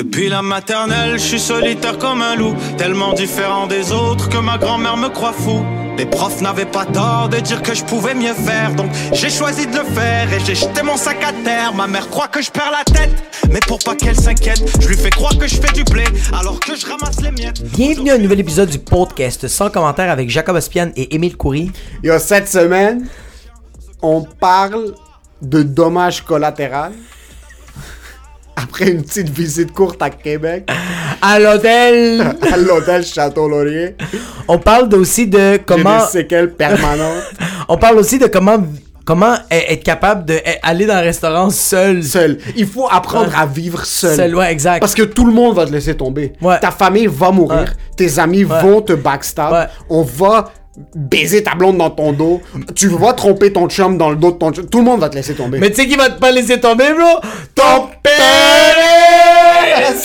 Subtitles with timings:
[0.00, 4.56] Depuis la maternelle, je suis solitaire comme un loup, tellement différent des autres que ma
[4.56, 5.62] grand-mère me croit fou.
[5.98, 9.66] Les profs n'avaient pas tort de dire que je pouvais mieux faire, donc j'ai choisi
[9.66, 11.74] de le faire et j'ai jeté mon sac à terre.
[11.74, 13.10] Ma mère croit que je perds la tête,
[13.50, 16.58] mais pour pas qu'elle s'inquiète, je lui fais croire que je fais du blé alors
[16.60, 17.62] que je ramasse les miettes.
[17.62, 21.70] Bienvenue à un nouvel épisode du podcast sans commentaire avec Jacob Ospian et Émile Coury.
[22.02, 23.06] Yo, cette semaine,
[24.00, 24.94] on parle
[25.42, 26.94] de dommages collatéraux.
[28.62, 30.68] Après une petite visite courte à Québec,
[31.22, 32.20] À l'hôtel,
[32.52, 33.94] à l'hôtel Château-Laurier,
[34.48, 37.24] on parle aussi de j'ai comment, des séquelles permanentes.
[37.68, 38.56] on parle aussi de comment,
[39.04, 42.02] comment être capable d'aller dans un restaurant seul.
[42.02, 42.38] Seul.
[42.56, 43.36] Il faut apprendre Ouais.
[43.36, 44.16] à vivre seul.
[44.16, 44.80] Seul, ouais, exact.
[44.80, 46.32] Parce que tout le monde va te laisser tomber.
[46.40, 46.58] Ouais.
[46.58, 47.74] Ta famille va mourir.
[47.96, 49.68] Tes amis vont te backstab.
[49.90, 50.52] On va
[50.94, 52.40] baiser ta blonde dans ton dos.
[52.74, 54.68] Tu vas tromper ton chum dans le dos de ton chum.
[54.68, 55.58] Tout le monde va te laisser tomber.
[55.58, 57.20] Mais tu sais qui va te pas laisser tomber, bro?
[57.54, 59.92] Ton père!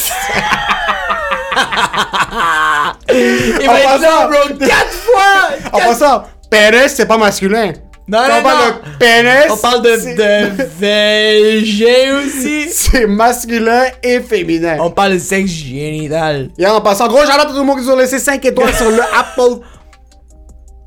[3.10, 5.50] Il va être là, bro, quatre fois!
[5.72, 7.72] En passant, Pérez, c'est pas masculin.
[8.08, 8.68] Non, non, on parle non.
[8.76, 12.70] de pénis, On parle de, de VG aussi.
[12.70, 14.78] C'est masculin et féminin.
[14.80, 16.50] On parle de sexe génital.
[16.60, 18.92] Et en passant, gros à tout le monde qui nous ont laissé 5 étoiles sur
[18.92, 19.60] le Apple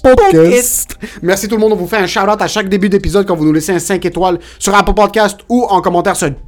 [0.02, 0.96] Podcast.
[1.22, 1.72] Merci tout le monde.
[1.72, 3.78] On vous fait un shout out à chaque début d'épisode quand vous nous laissez un
[3.78, 6.42] 5 étoiles sur Apple Podcast ou en commentaire sur YouTube.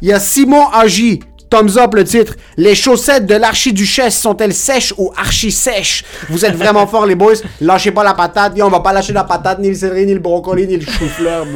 [0.00, 1.20] Il y a Simon Agi.
[1.50, 2.36] Thumbs up le titre.
[2.56, 6.04] Les chaussettes de l'archiduchesse sont-elles sèches ou archi-sèches?
[6.28, 7.34] Vous êtes vraiment forts les boys.
[7.60, 8.56] Lâchez pas la patate.
[8.56, 10.86] Yo, on va pas lâcher la patate, ni le céleri, ni le brocoli, ni le
[10.86, 11.46] chou-fleur.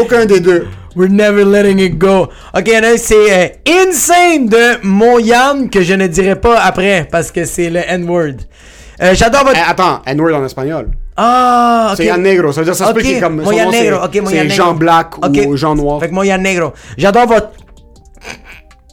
[0.00, 0.66] Aucun des deux.
[0.96, 2.28] We're never letting it go.
[2.56, 3.48] Ok, c'est euh,
[3.86, 8.34] Insane de Moyam que je ne dirai pas après parce que c'est le N-word.
[9.00, 9.58] Euh, J'adore votre.
[9.58, 10.90] Eh, attends, N-word en espagnol.
[11.16, 11.96] Ah, ok.
[11.96, 13.38] C'est Yann Negro, ça veut dire ça se peut qu'il comme.
[13.38, 14.56] son Moya nom, c'est- Negro, ok, Moya C'est Negro.
[14.56, 15.40] Jean Black Ok.
[15.46, 16.00] ou Jean Noir.
[16.00, 16.72] Fait que Moya Negro.
[16.96, 17.50] J'adore votre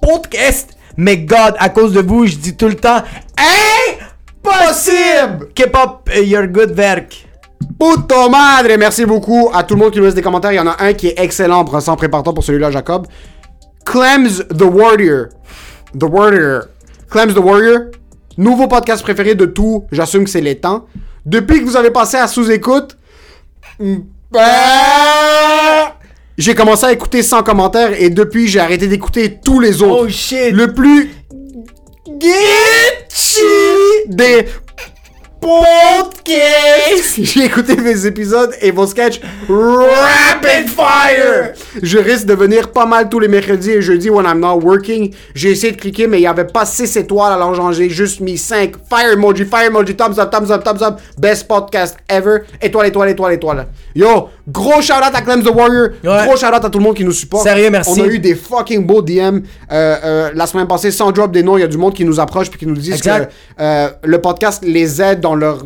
[0.02, 3.02] podcast, mais God, à cause de vous, je dis tout le temps
[4.44, 5.50] Impossible!
[5.56, 7.25] K-pop, euh, your good work.
[7.80, 8.76] Puto madre!
[8.78, 10.52] Merci beaucoup à tout le monde qui nous laisse des commentaires.
[10.52, 11.66] Il y en a un qui est excellent.
[11.66, 13.08] Prends prépare-toi pour celui-là, Jacob.
[13.86, 15.28] Clems the Warrior.
[15.98, 16.64] The Warrior.
[17.10, 17.80] Clems the Warrior.
[18.38, 19.86] Nouveau podcast préféré de tout.
[19.92, 20.86] J'assume que c'est les temps.
[21.26, 22.98] Depuis que vous avez passé à sous-écoute.
[23.80, 24.42] ben,
[26.38, 30.06] J'ai commencé à écouter sans commentaires et depuis j'ai arrêté d'écouter tous les autres.
[30.06, 30.52] Oh shit!
[30.52, 31.12] Le plus
[34.08, 34.46] des
[35.40, 37.18] podcasts.
[37.24, 41.54] J'ai écouté mes épisodes et vos sketchs rapid fire.
[41.82, 45.14] Je risque de venir pas mal tous les mercredis et jeudis when I'm not working.
[45.34, 48.20] J'ai essayé de cliquer mais il y avait pas 6 étoiles alors j'en j'ai juste
[48.20, 48.74] mis 5.
[48.90, 51.00] Fire emoji, fire emoji, thumbs up, thumbs up, thumbs up.
[51.18, 52.40] Best podcast ever.
[52.62, 53.68] Étoile, étoile, étoile, étoile.
[53.96, 55.90] Yo, gros shout out à Clem the Warrior.
[56.04, 56.26] Ouais.
[56.28, 57.44] Gros shout out à tout le monde qui nous supporte.
[57.44, 58.00] Sérieux, merci.
[58.00, 59.40] On a eu des fucking beaux DM euh,
[59.72, 61.58] euh, la semaine passée sans drop des noms.
[61.58, 63.30] Il y a du monde qui nous approche puis qui nous disent Exact.
[63.30, 65.64] que euh, le podcast les aide dans leur.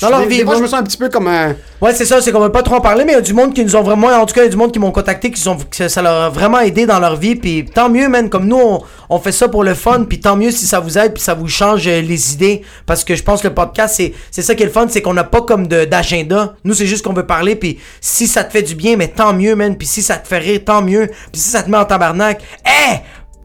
[0.00, 0.56] Dans leur vie, ouais.
[0.56, 1.54] je me sens un petit peu comme un.
[1.80, 3.34] Ouais, c'est ça, c'est qu'on veut pas trop en parler, mais il y a du
[3.34, 4.90] monde qui nous ont vraiment, en tout cas, il y a du monde qui m'ont
[4.90, 8.08] contacté, qui sont, que ça leur a vraiment aidé dans leur vie, puis tant mieux,
[8.08, 8.80] man, comme nous, on,
[9.10, 11.34] on fait ça pour le fun, puis tant mieux si ça vous aide, puis ça
[11.34, 14.66] vous change les idées, parce que je pense que le podcast, c'est, ça qui est
[14.66, 17.79] le fun, c'est qu'on n'a pas comme d'agenda, nous, c'est juste qu'on veut parler, puis
[18.00, 20.38] si ça te fait du bien, mais tant mieux, man, puis si ça te fait
[20.38, 23.00] rire, tant mieux, puis si ça te met en tabarnak, hey!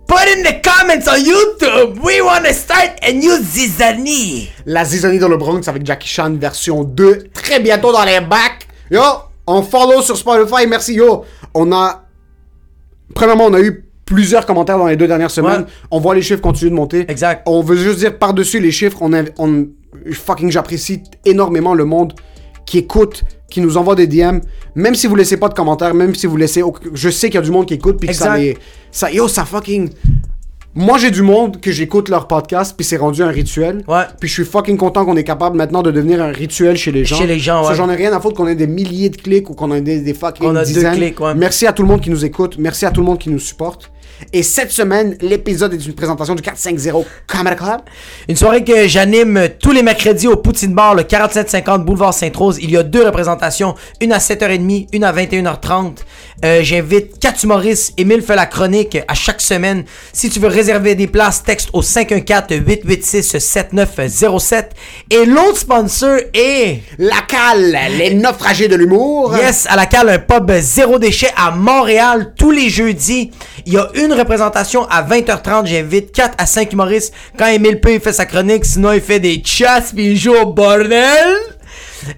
[0.08, 2.00] Put in the comments on YouTube!
[2.04, 4.50] We wanna start a new zizanie!
[4.68, 7.30] La Zizanie dans le Bronx avec Jackie Chan version 2.
[7.34, 8.68] Très bientôt dans les bacs.
[8.92, 9.02] Yo,
[9.48, 10.68] on follow sur Spotify.
[10.68, 11.26] Merci, yo.
[11.56, 12.04] On a.
[13.16, 15.62] Premièrement, on a eu plusieurs commentaires dans les deux dernières semaines.
[15.62, 15.68] Ouais.
[15.90, 17.06] On voit les chiffres continuer de monter.
[17.10, 17.42] Exact.
[17.48, 19.68] On veut juste dire par-dessus les chiffres, on, a- on
[20.12, 22.14] fucking j'apprécie énormément le monde
[22.66, 24.40] qui écoute, qui nous envoie des DM,
[24.76, 27.38] même si vous laissez pas de commentaires, même si vous laissez, je sais qu'il y
[27.38, 28.58] a du monde qui écoute puis que ça les,
[28.92, 29.90] ça, yo, ça fucking.
[30.78, 33.82] Moi, j'ai du monde que j'écoute leur podcast puis c'est rendu un rituel.
[33.88, 34.04] Ouais.
[34.20, 37.06] Puis je suis fucking content qu'on est capable maintenant de devenir un rituel chez les
[37.06, 37.16] gens.
[37.16, 37.76] Chez les gens, ouais.
[37.76, 40.02] J'en ai rien à foutre qu'on ait des milliers de clics ou qu'on ait des,
[40.02, 40.96] des fucking On a deux dizaines.
[40.96, 41.34] clics, ouais.
[41.34, 42.58] Merci à tout le monde qui nous écoute.
[42.60, 43.90] Merci à tout le monde qui nous supporte.
[44.34, 47.82] Et cette semaine, l'épisode est une présentation du 450 Comedy Club.
[48.28, 52.58] Une soirée que j'anime tous les mercredis au Poutine Bar, le 4750 Boulevard Sainte-Rose.
[52.62, 55.98] Il y a deux représentations, une à 7h30, une à 21h30.
[56.44, 57.94] Euh, J'invite quatre humoristes.
[57.98, 59.84] Émile fait la chronique à chaque semaine.
[60.12, 64.66] Si tu veux réserver des places, texte au 514-886-7907.
[65.12, 66.80] Et l'autre sponsor est...
[66.98, 69.36] La cale, les naufragés de l'humour.
[69.38, 73.32] Yes, à la cale, un pub zéro déchet à Montréal tous les jeudis.
[73.66, 75.66] Il y a une représentation à 20h30.
[75.66, 77.14] J'invite 4 à 5 humoristes.
[77.38, 80.46] Quand Emile P fait sa chronique, sinon il fait des chasses puis il joue au
[80.46, 81.55] bordel.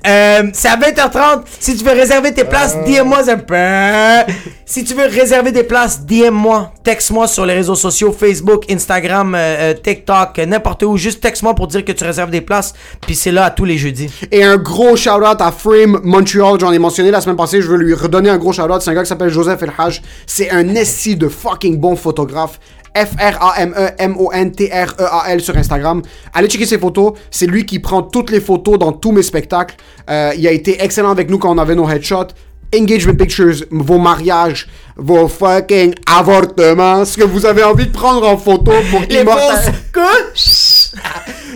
[0.08, 1.44] Euh, c'est à 20h30.
[1.60, 4.34] Si tu veux réserver tes places, DM-moi un peu.
[4.66, 6.74] Si tu veux réserver des places, DM-moi.
[6.84, 10.98] Texte-moi sur les réseaux sociaux, Facebook, Instagram, euh, euh, TikTok, euh, n'importe où.
[10.98, 12.74] Juste texte-moi pour dire que tu réserves des places.
[13.00, 14.10] Puis c'est là à tous les jeudis.
[14.30, 17.78] Et un gros shout-out à Frame Montreal, j'en ai mentionné la semaine passée, je veux
[17.78, 18.82] lui redonner un gros shout-out.
[18.82, 20.02] C'est un gars qui s'appelle Joseph Elhaj.
[20.26, 22.60] C'est un esti de fucking bon photographe.
[23.06, 26.02] F-R-A-M-E-M-O-N-T-R-E-A-L sur Instagram.
[26.34, 27.14] Allez checker ses photos.
[27.30, 29.76] C'est lui qui prend toutes les photos dans tous mes spectacles.
[30.10, 32.30] Euh, il a été excellent avec nous quand on avait nos headshots.
[32.76, 34.68] Engagement pictures, vos mariages,
[34.98, 39.72] vos fucking avortements, ce que vous avez envie de prendre en photo pour immortaliser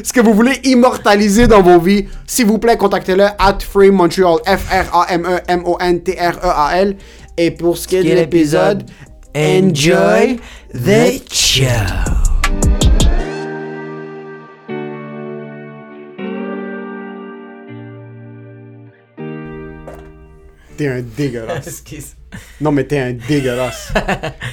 [0.03, 4.37] ce que vous voulez immortaliser dans vos vies, s'il vous plaît, contactez-le at Frame Montreal,
[4.45, 6.95] F-R-A-M-E-M-O-N-T-R-E-A-L.
[7.37, 8.83] Et pour ce qui est de l'épisode,
[9.33, 10.39] Enjoy
[10.73, 12.21] the show.
[20.81, 21.67] t'es un dégueulasse.
[21.67, 22.15] Excuse.
[22.59, 23.93] non, mais t'es un dégueulasse.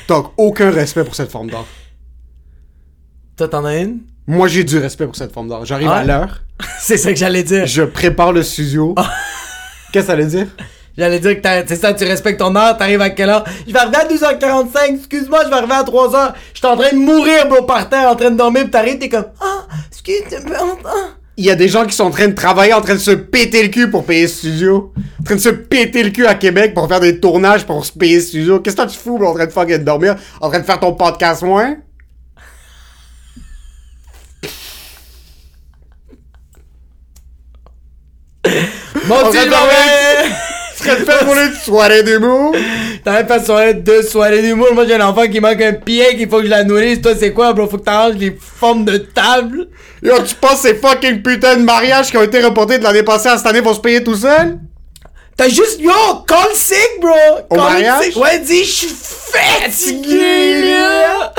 [0.06, 1.66] T'as aucun respect pour cette forme d'art.
[3.36, 4.00] Toi, t'en as une?
[4.26, 5.64] Moi, j'ai du respect pour cette forme d'art.
[5.64, 6.42] J'arrive à l'heure,
[6.80, 7.66] C'est ça que j'allais dire.
[7.66, 8.94] je prépare le studio.
[9.92, 10.48] Qu'est-ce que ça veut dire?
[10.98, 13.44] J'allais dire que t'as- c'est ça, tu respectes ton heure, t'arrives à quelle heure?
[13.66, 16.34] Je vais arriver à 12h45, excuse-moi, je vais arriver à 3h.
[16.52, 18.98] Je suis en train de mourir, bro, par terre, en train de dormir, pis t'arrives,
[18.98, 20.56] t'es comme, ah, excuse, moi
[21.36, 23.12] Il y a des gens qui sont en train de travailler, en train de se
[23.12, 24.92] péter le cul pour payer le studio.
[25.20, 27.92] En train de se péter le cul à Québec pour faire des tournages pour se
[27.92, 28.58] payer le studio.
[28.58, 30.16] Qu'est-ce que tu fous, bro, en train de fucking dormir?
[30.40, 31.76] En train de faire ton podcast moins?
[39.06, 39.30] Mon
[40.96, 42.54] Tu serais fait pour une soirée d'humour?
[43.04, 44.68] Pas de soirée, deux soirées d'humour.
[44.74, 47.00] Moi, j'ai un enfant qui manque un pied, qu'il faut que je la nourrisse.
[47.00, 47.68] Toi, c'est quoi, bro?
[47.68, 49.68] Faut que t'arranges les formes de table.
[50.02, 53.02] Yo, tu penses que ces fucking putains de mariages qui ont été reportés de l'année
[53.02, 54.58] passée à cette année vont se payer tout seuls?
[55.36, 55.92] T'as juste, yo,
[56.26, 57.10] call sick, bro!
[57.50, 58.04] Au Call mariage?
[58.04, 58.16] sick.
[58.16, 61.32] Ouais, dis, je suis fatigué, là!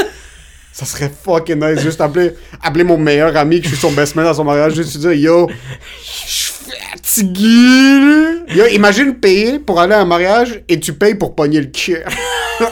[0.71, 4.15] Ça serait fucking nice juste appeler, appeler mon meilleur ami que je suis son best
[4.15, 5.49] man à son mariage, juste lui dire yo,
[6.01, 6.53] je suis
[6.91, 8.43] fatigué.
[8.55, 12.07] Yo, imagine payer pour aller à un mariage et tu payes pour pogner le cœur.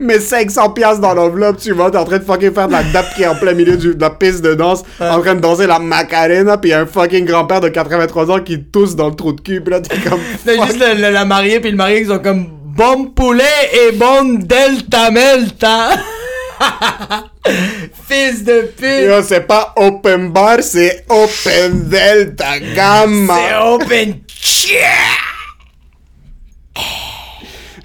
[0.00, 2.84] Mais 500 piastres dans l'enveloppe, tu vois, t'es en train de fucking faire de la
[2.84, 5.40] dap qui est en plein milieu du- de la piste de danse, en train de
[5.40, 9.16] danser la Macarena, y a un fucking grand-père de 83 ans qui tousse dans le
[9.16, 10.20] trou de cul, pis là t'es comme...
[10.44, 13.90] T'as juste le- le- la mariée puis le marié qui sont comme bon poulet et
[13.96, 15.88] bon delta melta.
[18.08, 19.08] Fils de pute.
[19.08, 23.34] Yo, c'est pas open bar, c'est open delta gamma.
[23.36, 24.14] C'est open.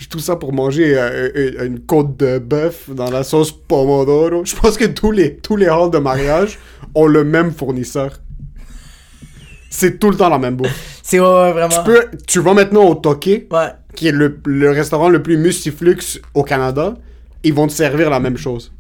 [0.09, 4.45] Tout ça pour manger euh, euh, une côte de bœuf dans la sauce pomodoro.
[4.45, 6.59] Je pense que tous les, tous les halls de mariage
[6.93, 8.19] ont le même fournisseur.
[9.71, 10.99] C'est tout le temps la même bouffe.
[11.01, 11.83] C'est ouais, ouais, vraiment.
[11.83, 13.69] Tu, peux, tu vas maintenant au Ouais.
[13.95, 15.97] qui est le, le restaurant le plus mustiflux
[16.35, 16.93] au Canada.
[17.44, 18.72] Ils vont te servir la même chose.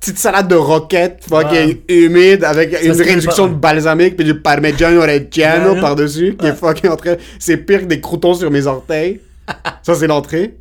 [0.00, 5.00] Petite salade de roquette, fucking humide, avec une réduction pas- de balsamique, puis du parmigiano
[5.00, 7.14] reggiano par-dessus, qui est fucking en train...
[7.38, 9.20] C'est pire que des croutons sur mes orteils.
[9.84, 10.54] Ça, c'est l'entrée.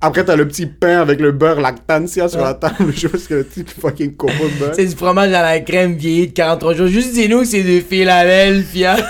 [0.00, 2.44] Après, t'as le petit pain avec le beurre lactancia sur Ouais.
[2.46, 2.92] la table.
[2.96, 4.72] Je pense que le petit fucking de beurre.
[4.74, 6.86] C'est du fromage à la crème vieilli de 43 jours.
[6.86, 8.96] Juste dis-nous que c'est du Philadelphia.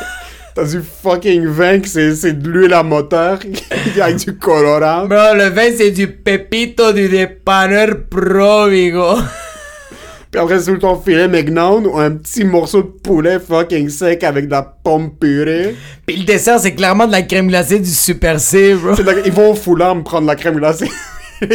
[0.57, 3.39] T'as du fucking vin que c'est de l'huile à moteur
[4.01, 5.05] avec du colorant.
[5.07, 9.17] Bro, le vin, c'est du Pepito du dépanneur Provigo.
[10.31, 14.25] Puis après, c'est tout ton filet mignon ou un petit morceau de poulet fucking sec
[14.25, 15.77] avec de la pomme purée.
[16.07, 18.95] Puis le dessert, c'est clairement de la crème glacée du Super C, bro.
[19.05, 20.91] La- Ils vont au foulard me prendre la crème glacée.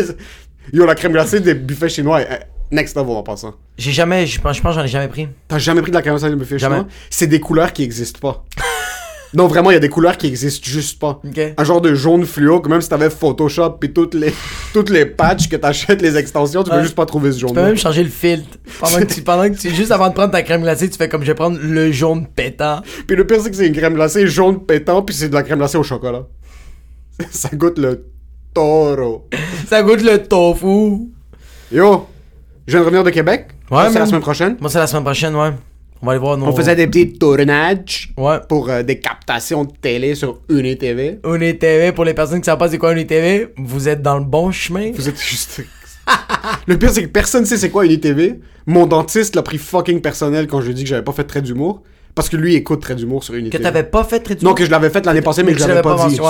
[0.74, 3.56] Yo, la crème glacée des buffets chinois, est next level en passant.
[3.80, 5.28] J'ai jamais, je pense, je pense j'en ai jamais pris.
[5.48, 6.75] T'as jamais pris de la crème glacée des buffets Jamais.
[6.78, 6.90] chinois?
[7.10, 8.46] C'est des couleurs qui existent pas.
[9.34, 11.22] Non, vraiment, il y a des couleurs qui existent juste pas.
[11.26, 11.40] Ok.
[11.58, 14.34] Un genre de jaune fluo, que même si t'avais Photoshop pis toutes les,
[14.74, 16.84] toutes les patchs que t'achètes, les extensions, tu peux Ouais.
[16.84, 18.58] juste pas trouver ce jaune Tu peux même changer le filtre.
[18.80, 21.08] Pendant que tu, pendant que tu, juste avant de prendre ta crème glacée, tu fais
[21.08, 22.82] comme je vais prendre le jaune pétant.
[23.08, 25.44] Puis le pire, c'est que c'est une crème glacée jaune pétant, puis c'est de la
[25.44, 26.24] crème glacée au chocolat.
[27.32, 28.06] Ça goûte le
[28.54, 29.28] taureau.
[29.68, 31.08] Ça goûte le tofu.
[31.72, 32.08] Yo,
[32.68, 33.48] je viens de revenir de Québec.
[33.70, 34.58] Ouais, c'est la semaine prochaine.
[34.60, 35.52] Moi, c'est la semaine prochaine, ouais.
[36.01, 36.48] On va aller voir nos.
[36.48, 38.38] On faisait des petits tournages Ouais.
[38.50, 41.20] pour euh, des captations de télé sur UniTV.
[41.25, 44.51] UniTV, pour les personnes qui savent pas c'est quoi UniTV, vous êtes dans le bon
[44.51, 44.91] chemin.
[44.93, 45.62] Vous êtes juste.
[46.67, 48.39] le pire, c'est que personne sait c'est quoi UniTV.
[48.65, 51.24] Mon dentiste l'a pris fucking personnel quand je lui ai dit que j'avais pas fait
[51.24, 51.84] de trait d'humour.
[52.15, 53.63] Parce que lui écoute trait d'humour sur Que UniTV.
[53.63, 55.81] t'avais pas fait très Non, que je l'avais fait l'année passée, mais que je l'avais
[55.81, 56.20] pas, pas dit.
[56.20, 56.27] ouais.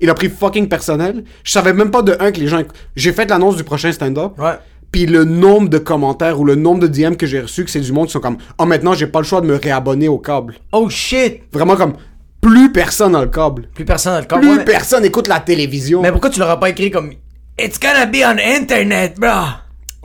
[0.00, 1.22] Il a pris fucking personnel.
[1.44, 2.60] Je savais même pas de un que les gens.
[2.96, 4.32] J'ai fait l'annonce du prochain stand-up.
[4.38, 4.54] Ouais.
[4.94, 7.80] Puis le nombre de commentaires ou le nombre de DM que j'ai reçus, que c'est
[7.80, 10.18] du monde qui sont comme Oh, maintenant, j'ai pas le choix de me réabonner au
[10.18, 10.54] câble.
[10.70, 11.40] Oh shit!
[11.52, 11.94] Vraiment comme
[12.40, 13.66] plus personne dans le câble.
[13.74, 14.38] Plus personne dans le corps.
[14.38, 16.00] Plus Ouais, mais, personne écoute la télévision.
[16.00, 17.10] mais pourquoi tu l'auras pas écrit comme
[17.58, 19.30] It's gonna be on internet, bro?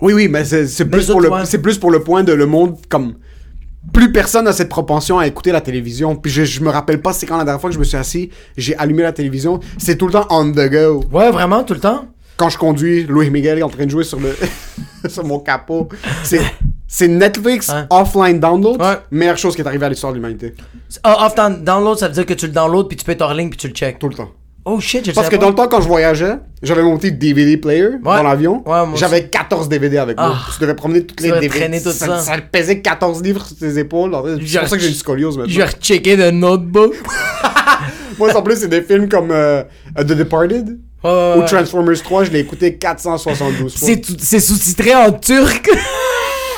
[0.01, 3.13] Oui, oui, mais c'est plus, pour le- plus pour le point de le monde comme.
[3.93, 6.15] Plus personne a cette propension à écouter la télévision.
[6.15, 7.95] Puis je, je me rappelle pas c'est quand la dernière fois que je me suis
[7.97, 9.59] assis, j'ai allumé la télévision.
[9.77, 11.03] C'est tout le temps on the go.
[11.11, 12.05] Ouais, vraiment, tout le temps?
[12.39, 14.33] Quand je conduis, Louis Miguel est en train de jouer sur le
[15.09, 15.89] sur mon capot.
[16.23, 16.39] C'est
[16.87, 18.81] c'est Netflix offline download.
[18.81, 18.97] Ouais.
[19.11, 20.55] Meilleure chose qui est arrivée à l'histoire de l'humanité.
[21.03, 23.21] Ah, off down- download, ça veut dire que tu le downloads puis tu peux être
[23.21, 23.99] hors ligne puis tu le check.
[23.99, 24.31] Tout le temps.
[24.63, 27.57] Oh shit, je Parce que dans le temps, quand je voyageais, j'avais mon petit DVD
[27.57, 28.63] player dans l'avion.
[28.65, 30.33] Ouais, J'avais 14 DVD avec moi.
[30.33, 30.49] Ah.
[30.55, 31.81] Je devais promener toutes les DVD.
[31.81, 32.19] tout ça.
[32.19, 34.15] ça pesait 14 livres sur tes épaules.
[34.37, 35.51] C'est J'ai pour ça que j'ai une scoliose maintenant.
[35.51, 36.93] Je vais rechecker le notebook.
[38.17, 39.63] Moi, en plus, c'est des films comme euh,
[39.97, 41.45] The Departed Ouais, ou.
[41.45, 42.25] Transformers 3.
[42.25, 43.87] Je l'ai écouté 472 fois.
[44.19, 45.69] C'est sous-titré en turc.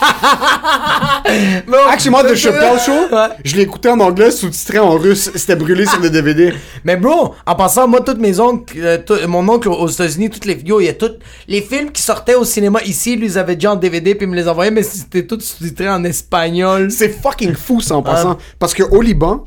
[1.68, 3.28] Moi, The Chappelle Show, Ouais.
[3.46, 5.30] je l'ai écouté en anglais, sous-titré en russe.
[5.36, 6.54] C'était brûlé sur le DVD.
[6.84, 10.46] Mais bro, en passant, moi, toutes mes oncles, euh, tout- mon oncle aux États-Unis, toutes
[10.46, 13.38] les vidéos, il y a toutes les films qui sortaient au cinéma ici, lui, ils
[13.38, 16.90] avaient déjà en DVD puis ils me les envoyaient, mais c'était tout sous-titré en espagnol.
[16.92, 18.38] C'est fucking fou, ça, en passant.
[18.60, 19.44] Parce qu'au Liban,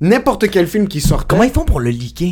[0.00, 1.26] n'importe quel film qui sortait.
[1.28, 2.28] Comment ils font pour le leaker?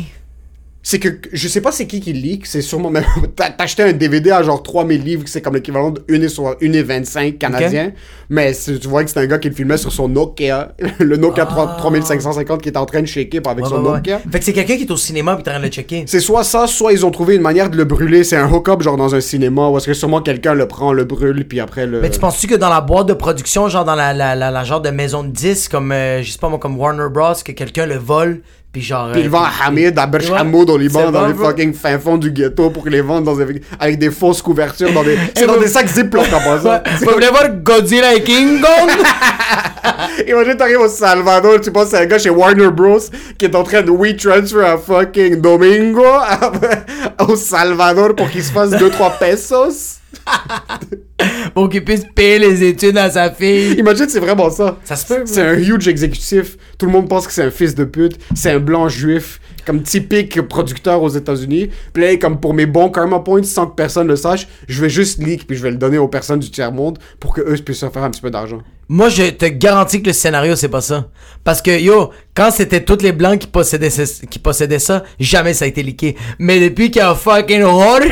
[0.87, 3.81] C'est que je sais pas c'est qui qui le leak, c'est sûrement même t'as- t'achetais
[3.81, 6.83] un DVD à genre 3000 livres, c'est comme l'équivalent de 1 et, so- 1 et
[6.83, 7.91] 25 canadiens,
[8.29, 11.47] mais tu vois que c'est un gars qui le filmait sur son Nokia, le Nokia
[11.47, 13.67] 3 3550 qui est en train de shaker avec Ah.
[13.67, 13.95] Ouais, son ouais, ouais.
[13.95, 14.19] Nokia.
[14.31, 16.03] Fait que c'est quelqu'un qui est au cinéma puis t'es en train de le checker.
[16.05, 18.83] C'est soit ça, soit ils ont trouvé une manière de le brûler, c'est un hook-up
[18.83, 21.87] genre dans un cinéma, ou est-ce que sûrement quelqu'un le prend, le brûle, puis après
[21.87, 21.99] le...
[21.99, 24.63] Mais tu penses-tu que dans la boîte de production, genre dans la, la, la, la
[24.63, 27.53] genre de maison de disques, comme, euh, je sais pas moi, comme Warner Bros, que
[27.53, 28.41] quelqu'un le vole,
[28.75, 29.09] puis genre...
[29.13, 30.29] Puis ils vendent à Hamid, à Berch.
[30.35, 33.61] Hamoud au Liban, dans les fucking fin fonds du ghetto pour les vendre dans des-
[33.79, 35.17] avec des fausses couvertures dans des...
[35.33, 36.81] C'est dans des sacs Ziploc en passant.
[36.99, 38.89] Vous voulez voir Godzilla et King Kong?
[40.27, 42.99] Imagine t'arrives au Salvador, tu penses c'est un gars chez Warner Bros
[43.37, 46.51] qui est en train de we transfer à fucking Domingo à-
[47.29, 49.99] au Salvador pour qu'il se fasse 2-3 pesos.
[51.53, 53.73] pour qu'il puisse payer les études à sa fille.
[53.73, 54.77] Imagine c'est vraiment ça.
[54.83, 55.21] Ça se peut.
[55.25, 56.57] C'est un huge exécutif.
[56.77, 58.17] Tout le monde pense que c'est un fils de pute.
[58.35, 59.39] C'est un blanc juif.
[59.65, 61.71] Comme typique producteur aux États-Unis.
[61.91, 64.89] Puis là, comme pour mes bons karma points, sans que personne le sache, je vais
[64.91, 67.79] juste leak puis je vais le donner aux personnes du tiers-monde pour que eux puissent
[67.79, 68.59] se faire un petit peu d'argent.
[68.87, 71.09] Moi, je te garantis que le scénario, c'est pas ça.
[71.43, 75.55] Parce que, yo, quand c'était tous les blancs qui possédaient, ce- qui possédaient ça, jamais
[75.55, 76.15] ça a été leaké.
[76.37, 78.03] Mais depuis qu'il y a fucking Jorge,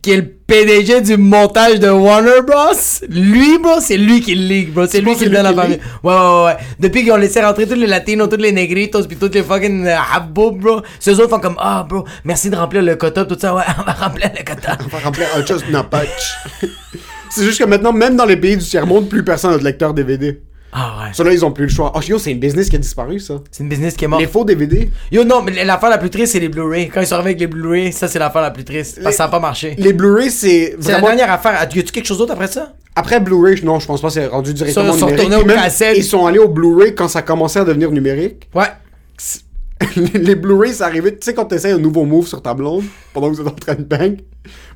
[0.00, 2.74] qui est le PDG du montage de Warner Bros,
[3.08, 4.86] lui, bro, c'est lui qui le leak, bro.
[4.86, 5.80] C'est lui qui le donne à la famille.
[6.02, 6.56] Ouais, ouais, ouais.
[6.78, 9.86] Depuis qu'ils ont laissé rentrer tous les latinos, tous les négritos, puis tous les fucking
[9.86, 10.82] euh, habbo, bro.
[11.00, 13.54] Ceux autres font comme, ah, bro, merci de remplir le quota, tout ça.
[13.54, 14.76] Ouais, on va remplir le quota.
[14.84, 16.02] On va remplir un chose n'a pas.
[17.30, 19.94] C'est juste que maintenant, même dans les pays du tiers-monde, plus personne n'a de lecteur
[19.94, 20.42] DVD.
[20.76, 21.10] Ah, ouais.
[21.12, 21.92] Ceux-là, ils ont plus le choix.
[21.94, 23.34] Oh, yo, c'est une business qui a disparu, ça.
[23.52, 24.20] C'est une business qui est morte.
[24.20, 24.90] Les faux DVD.
[25.12, 26.88] Yo, non, mais l'affaire la plus triste, c'est les Blu-ray.
[26.88, 28.96] Quand ils sont arrivés avec les Blu-ray, ça, c'est l'affaire la plus triste.
[29.00, 29.76] Parce que ça a pas marché.
[29.78, 31.52] Les Blu-ray, c'est C'est la dernière affaire.
[31.72, 32.72] Y a-tu quelque chose d'autre après ça?
[32.96, 35.26] Après Blu-ray, non, je pense pas, c'est rendu directement Ils sont numérique.
[35.28, 35.96] retournés même, cassettes.
[35.96, 38.48] Ils sont allés au Blu-ray quand ça commençait à devenir numérique.
[38.54, 38.66] Ouais.
[40.14, 43.30] Les Blu-ray, ça arrivait, tu sais, quand t'essayes un nouveau move sur ta blonde, pendant
[43.30, 44.18] que vous êtes en train de bang,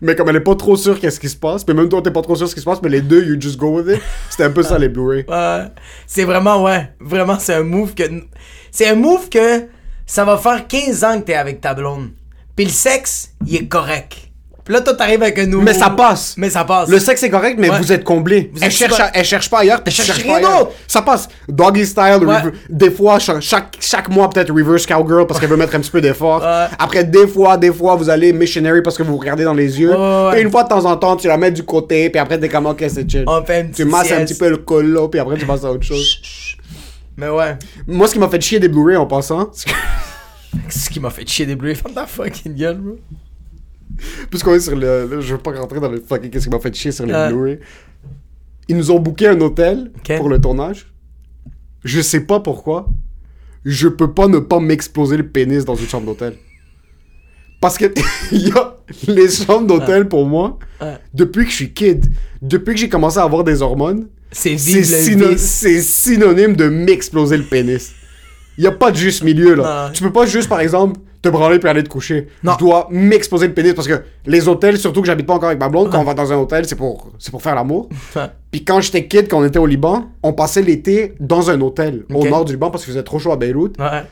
[0.00, 2.10] mais comme elle est pas trop sûre qu'est-ce qui se passe, puis même toi, t'es
[2.10, 4.02] pas trop sûr ce qui se passe, mais les deux, you just go with it.
[4.30, 5.24] C'était un peu ça, les Blu-ray.
[5.28, 5.64] Ouais.
[6.06, 6.92] C'est vraiment, ouais.
[7.00, 8.04] Vraiment, c'est un move que.
[8.70, 9.66] C'est un move que
[10.06, 12.10] ça va faire 15 ans que t'es avec ta blonde.
[12.56, 14.27] Puis le sexe, il est correct.
[14.68, 15.64] Puis là, toi, t'arrives avec un nouveau.
[15.64, 16.34] Mais ça passe.
[16.36, 16.90] Mais ça passe.
[16.90, 17.78] Le sexe est correct, mais Ouais.
[17.78, 18.50] vous êtes comblé.
[18.52, 20.72] Vous elle, êtes cherche à- elle cherche pas ailleurs, tu cherches rien pas d'autre.
[20.86, 21.26] Ça passe.
[21.48, 22.36] Doggy style, Ouais.
[22.68, 25.90] des fois, cha- chaque, chaque mois, peut-être reverse cowgirl parce qu'elle veut mettre un petit
[25.90, 26.42] peu d'effort.
[26.42, 26.66] Ouais.
[26.78, 29.80] Après, des fois, des fois, vous allez missionary parce que vous vous regardez dans les
[29.80, 29.94] yeux.
[30.36, 32.50] Et une fois de temps en temps, tu la mets du côté, puis après, t'es
[32.50, 33.24] comme, ok, c'est chill.
[33.26, 35.70] On fait une Tu masses un petit peu le colo, puis après, tu passes à
[35.72, 36.20] autre chose.
[37.16, 37.56] Mais ouais.
[37.86, 39.50] Moi, ce qui m'a fait chier des Blu-ray en passant,
[40.68, 41.74] ce qui m'a fait chier des Blu-ray.
[41.74, 42.96] Ferme ta fucking gueule, bro.
[44.30, 45.06] Puisqu'on est sur le.
[45.06, 46.30] le- Je veux pas rentrer dans le fucking.
[46.30, 47.28] Qu'est-ce qui m'a fait chier sur les Ouais.
[47.28, 47.58] Blu-ray.
[48.68, 50.16] Ils nous ont booké un hôtel Ok.
[50.18, 50.92] pour le tournage.
[51.84, 52.88] Je sais pas pourquoi.
[53.64, 56.34] Je peux pas ne pas m'exploser le pénis dans une chambre d'hôtel.
[57.60, 57.86] Parce que
[58.32, 58.76] il y a
[59.08, 60.96] les chambres d'hôtel pour moi, Ouais.
[61.12, 62.06] depuis que je suis kid,
[62.40, 65.40] depuis que j'ai commencé à avoir des hormones, C'est c'est vivre le syno- vice.
[65.42, 67.92] c'est synonyme de m'exploser le pénis.
[68.58, 69.86] Il y a pas de juste milieu là.
[69.88, 69.92] Non.
[69.92, 72.28] Tu peux pas juste par exemple te branler puis aller te coucher.
[72.44, 72.52] Non.
[72.54, 75.58] Je dois m'exploser le pénis parce que les hôtels, surtout que j'habite pas encore avec
[75.60, 77.88] ma blonde, quand on va dans un hôtel, c'est pour c'est pour faire l'amour.
[78.14, 78.22] Ouais.
[78.50, 82.04] Puis quand j'étais kid, quand on était au Liban, on passait l'été dans un hôtel
[82.14, 83.76] au nord du Liban parce qu'il faisait trop chaud à Beyrouth.
[83.78, 84.02] Ouais.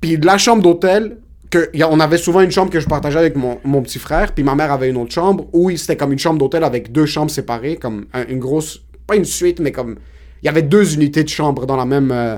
[0.00, 1.18] Puis la chambre d'hôtel,
[1.50, 3.98] que y a- on avait souvent une chambre que je partageais avec mon, mon petit
[3.98, 6.92] frère, puis ma mère avait une autre chambre où c'était comme une chambre d'hôtel avec
[6.92, 9.96] deux chambres séparées, comme un- une grosse, pas une suite, mais comme
[10.42, 12.36] il y avait deux unités de chambre dans la même euh,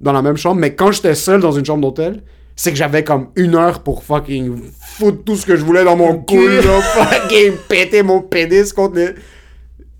[0.00, 0.60] dans la même chambre.
[0.60, 2.22] Mais quand j'étais seul dans une chambre d'hôtel,
[2.56, 5.96] c'est que j'avais comme une heure pour fucking foutre tout ce que je voulais dans
[5.96, 9.10] mon cul, là, fucking péter mon pénis contre les...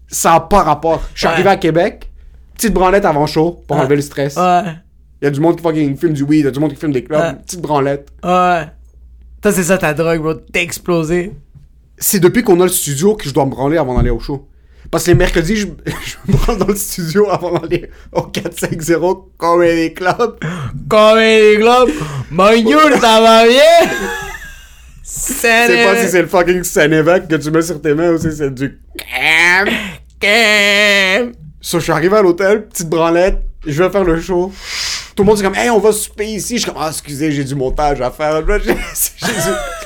[0.09, 1.03] Ça a pas rapport.
[1.15, 1.33] Je suis Ouais.
[1.35, 2.11] arrivé à Québec,
[2.55, 3.83] petite branlette avant chaud pour Ouais.
[3.83, 4.37] enlever le stress.
[4.37, 4.63] Ouais.
[5.21, 6.71] Il y a du monde qui fucking filme du weed, il y a du monde
[6.73, 7.35] qui filme des clubs, Ouais.
[7.45, 8.09] petite branlette.
[8.25, 8.63] Ouais.
[9.43, 10.35] Toi, c'est ça ta drogue, bro.
[10.35, 11.33] T'es explosé.
[11.99, 14.47] C'est depuis qu'on a le studio que je dois me branler avant d'aller au show.
[14.91, 19.37] Parce que les mercredis, je, je me branle dans le studio avant d'aller au 450
[19.37, 20.39] Comedy Club.
[20.89, 21.91] Comme les globes.
[22.31, 23.91] Bonjour, ça va bien?
[25.03, 28.33] Sais pas si c'est le fucking Saint-Évêque que tu mets sur tes mains ou si
[28.37, 28.81] c'est du...
[30.21, 31.33] c'est.
[31.61, 34.53] So, je suis arrivé à l'hôtel, petite branlette, je vais faire le show.
[35.17, 36.57] Tout le monde dit comme, hey, on va souper ici.
[36.57, 38.43] Je suis comme, ah, excusez, j'ai du montage à faire.
[38.59, 38.75] J'ai du...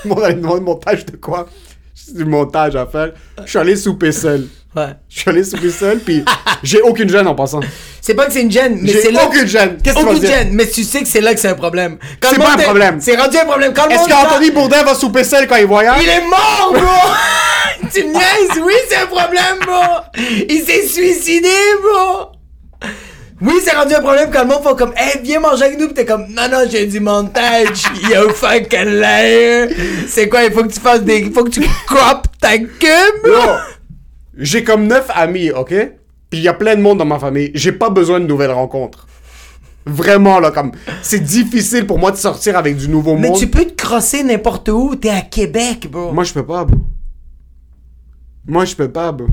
[0.02, 1.48] Tout le monde me demander montage de quoi?
[1.94, 3.12] J'ai du montage à faire.
[3.44, 4.48] Je suis allé souper seul.
[4.76, 4.90] Ouais.
[5.08, 6.24] Je suis allé souper seul, puis
[6.62, 7.58] j'ai aucune gêne en passant.
[8.00, 9.26] C'est pas que c'est une gêne, mais c'est là.
[9.26, 9.78] aucune gêne.
[9.82, 10.30] Qu'est-ce que tu vas Aucune dire?
[10.30, 11.98] gêne, mais tu sais que c'est là que c'est un problème.
[12.20, 13.00] Quand C'est pas monde un est- problème.
[13.00, 13.72] C'est rendu un problème.
[13.74, 16.00] Quand le Est-ce monde qu'Anthony Bourdin va souper seul quand il voyage?
[16.02, 17.88] Il est mort, bro!
[17.92, 18.62] tu me niaises?
[18.64, 20.22] Oui, c'est un problème, bro!
[20.48, 21.48] Il s'est suicidé,
[21.82, 22.28] bro!
[23.42, 25.88] Oui, c'est rendu un problème quand le monde fait comme, hey, viens manger avec nous,
[25.88, 29.66] pis t'es comme, non, non, j'ai du montage, yo, fuck liar!
[30.06, 31.18] C'est quoi, il faut que tu fasses des.
[31.20, 33.52] Il faut que tu crop ta queue, bro!
[34.36, 35.74] J'ai comme neuf amis, ok?
[36.30, 37.50] Puis il y a plein de monde dans ma famille.
[37.54, 39.06] J'ai pas besoin de nouvelles rencontres.
[39.86, 40.72] Vraiment, là, comme...
[41.02, 43.38] C'est difficile pour moi de sortir avec du nouveau Mais monde.
[43.38, 46.12] tu peux te crosser n'importe où, t'es à Québec, bro!
[46.12, 46.78] Moi, je peux pas, bro.
[48.46, 49.26] Moi, je peux pas, bro.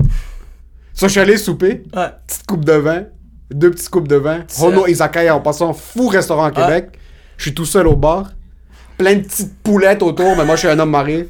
[0.94, 1.84] Ça, je suis allé souper.
[1.94, 2.08] Ouais.
[2.26, 3.04] Petite coupe de vin.
[3.50, 4.44] Deux petites coupes de vin.
[4.60, 5.72] Hono Izakaya en passant.
[5.72, 6.90] Fou restaurant à Québec.
[7.36, 8.32] Je suis tout seul au bar.
[8.96, 11.28] Plein de petites poulettes autour, mais moi, je suis un homme marié.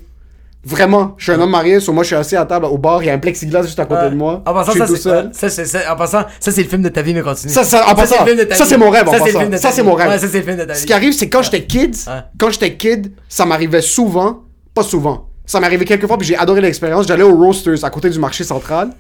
[0.65, 3.03] Vraiment, je suis un homme marié, sur moi je suis assis à table au bar,
[3.03, 4.43] il y a un plexiglas juste à côté de moi.
[4.45, 5.31] En passant, je suis ça, tout seul.
[5.33, 7.53] ça, c'est, ça- en passant, ça, c'est le film de ta vie, mais continue.
[7.53, 8.17] Ça, ça- en passant,
[8.51, 9.39] ça, c'est mon rêve, Ça, c'est le passant.
[9.39, 10.09] film de ta Ça, mon rêve.
[10.09, 10.79] Ouais, ça, c'est le film de ta vie.
[10.81, 12.13] Ce qui arrive, c'est quand j'étais kid, Ouais.
[12.39, 14.41] quand j'étais kid, ça m'arrivait souvent,
[14.75, 17.07] pas souvent, ça m'arrivait quelques fois, puis j'ai adoré l'expérience.
[17.07, 18.91] J'allais au Roasters à côté du marché central,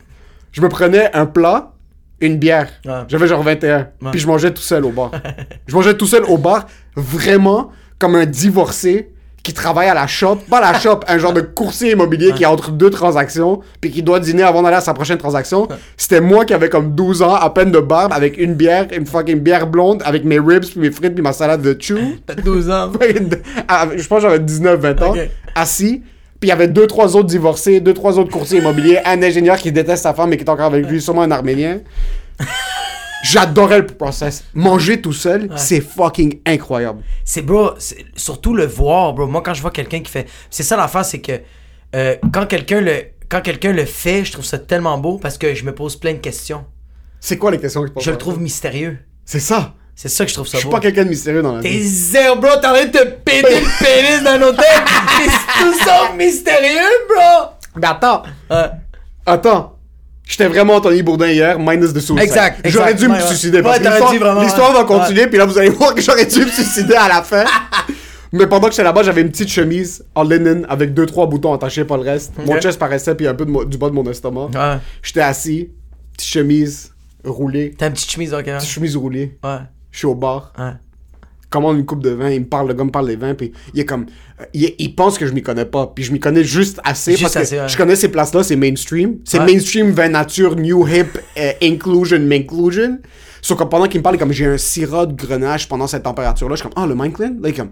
[0.52, 1.72] je me prenais un plat,
[2.20, 2.68] une bière.
[2.86, 2.92] Ouais.
[3.08, 4.10] J'avais genre 21, Ouais.
[4.12, 5.10] puis je mangeais tout seul au bar.
[5.66, 9.10] je mangeais tout seul au bar, vraiment comme un divorcé
[9.48, 12.46] qui travaille à la shop, pas la shop, un genre de coursier immobilier qui est
[12.46, 15.66] entre deux transactions, puis qui doit dîner avant d'aller à sa prochaine transaction.
[15.96, 19.06] C'était moi qui avais comme 12 ans, à peine de barbe, avec une bière, une
[19.06, 21.96] fucking bière blonde, avec mes ribs, puis mes frites, puis ma salade de chew.
[22.26, 22.92] T'as 12 ans.
[23.96, 25.30] Je pense que j'avais 19-20 ans, Ok.
[25.54, 26.02] assis.
[26.40, 29.56] Puis il y avait deux, trois autres divorcés, deux, trois autres courtiers immobiliers, un ingénieur
[29.56, 31.78] qui déteste sa femme mais qui est encore avec lui, sûrement un Arménien.
[33.24, 34.44] J'adorais le process.
[34.54, 37.02] Manger tout seul, c'est fucking incroyable.
[37.24, 37.70] C'est, bro,
[38.14, 39.26] surtout le voir, bro.
[39.26, 40.26] Moi, quand je vois quelqu'un qui fait.
[40.50, 41.40] C'est ça l'affaire, c'est que
[41.96, 42.94] euh, quand quelqu'un le.
[43.28, 46.14] Quand quelqu'un le fait, je trouve ça tellement beau parce que je me pose plein
[46.14, 46.64] de questions.
[47.20, 48.98] C'est quoi les questions que tu poses Je le trouve mystérieux.
[49.26, 49.74] C'est ça.
[49.94, 50.70] C'est ça que je trouve Je ça suis beau.
[50.72, 51.86] pas quelqu'un de mystérieux dans la T'es vie.
[51.86, 52.48] zéro, bro.
[52.58, 54.64] T'es en train de te péter le pénis d'un hôtel.
[55.18, 57.50] C'est tout ça mystérieux, bro.
[57.76, 58.22] Mais attends,
[59.26, 59.77] attends.
[60.28, 62.22] J'étais vraiment Anthony Bourdin hier, minus de suicide.
[62.22, 62.60] Exact.
[62.66, 63.62] J'aurais dû me suicider.
[63.62, 66.94] parce que l'histoire- va continuer, puis là, vous allez voir que j'aurais dû me suicider
[66.94, 67.44] à la fin.
[68.32, 71.54] Mais pendant que j'étais là-bas, j'avais une petite chemise en linen avec deux, trois boutons
[71.54, 72.34] attachés, pas le reste.
[72.44, 74.48] Mon chest paraissait, puis un peu de du bas de mon estomac.
[74.54, 74.76] Ouais.
[75.02, 75.70] J'étais assis,
[76.12, 76.92] petite chemise
[77.24, 78.44] roulée, T'as une petite chemise, ok.
[78.44, 79.38] petite chemise roulée.
[79.42, 79.56] Ouais.
[79.90, 80.72] Je suis au bar, Ouais.
[81.50, 83.52] Commande une coupe de vin, il me parle, le gars me parle des vins, puis
[83.74, 84.06] il est comme.
[84.40, 87.16] euh, Il, il pense que je m'y connais pas, puis je m'y connais juste assez
[87.16, 87.68] Juste parce que ouais.
[87.68, 89.16] je connais ces places-là, c'est mainstream.
[89.24, 89.46] C'est Ouais.
[89.46, 92.98] mainstream, vin nature, new hip, euh, inclusion, inclusion.
[93.40, 95.86] Sauf que pendant qu'il me parle, il est comme j'ai un syrah de grenache pendant
[95.86, 97.36] cette température-là, je suis comme, ah, le Mineclan?
[97.40, 97.70] Là, il est comme.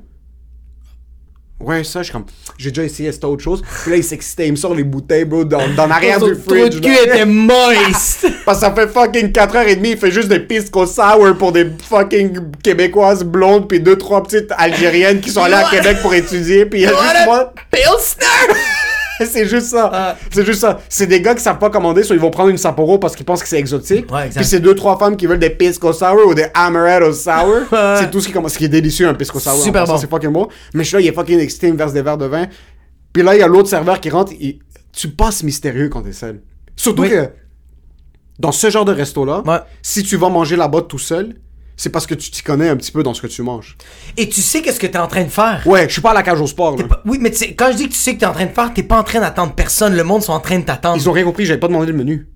[1.58, 2.26] Ouais, ça, je suis comme,
[2.58, 3.62] j'ai déjà essayé, c'était autre chose.
[3.82, 6.52] Puis là, il s'excitait, il me sort les bouteilles, bro, dans, dans l'arrière du trou
[6.54, 6.80] de fridge.
[6.82, 8.26] cul était moist.
[8.44, 12.52] Parce que ça fait fucking 4h30, il fait juste des pisco sour pour des fucking
[12.62, 15.66] québécoises blondes puis deux trois petites algériennes qui sont allées à.
[15.70, 17.52] Québec pour étudier puis il y a juste moi.
[17.70, 18.54] Pilsner.
[19.26, 19.90] C'est juste ça.
[19.92, 20.16] Ah.
[20.30, 20.80] C'est juste ça.
[20.88, 23.24] C'est des gars qui savent pas commander, soit ils vont prendre une Sapporo parce qu'ils
[23.26, 24.10] pensent que c'est exotique.
[24.12, 24.28] Ouais.
[24.34, 27.56] Puis c'est deux trois femmes qui veulent des pisco sour ou des amaretto sour.
[27.98, 29.54] C'est tout ce qui commence, ce qui est délicieux un pisco sour.
[29.62, 29.96] Super bon.
[29.98, 30.48] C'est fucking bon.
[30.74, 32.46] Mais je suis là, il est fucking excité, il me verse des verres de vin.
[33.12, 34.32] Puis là, il y a l'autre serveur qui rentre.
[34.38, 34.58] il-
[34.92, 36.40] Tu passes mystérieux quand t'es seul.
[36.74, 37.10] Surtout Oui.
[37.10, 37.28] que
[38.38, 39.58] dans ce genre de resto-là, Ouais.
[39.82, 41.34] si tu vas manger là-bas tout seul,
[41.76, 43.76] c'est parce que tu t'y connais un petit peu dans ce que tu manges.
[44.16, 45.62] Et tu sais qu'est-ce que t'es en train de faire?
[45.66, 46.76] Ouais, je suis pas à la cage au sport.
[46.76, 46.84] là.
[47.04, 48.52] Oui, mais tu sais, quand je dis que tu sais que t'es en train de
[48.52, 49.94] faire, t'es pas en train d'attendre personne.
[49.94, 50.96] Le monde sont en train de t'attendre.
[51.00, 52.26] Ils ont rien compris, j'avais pas demandé le menu.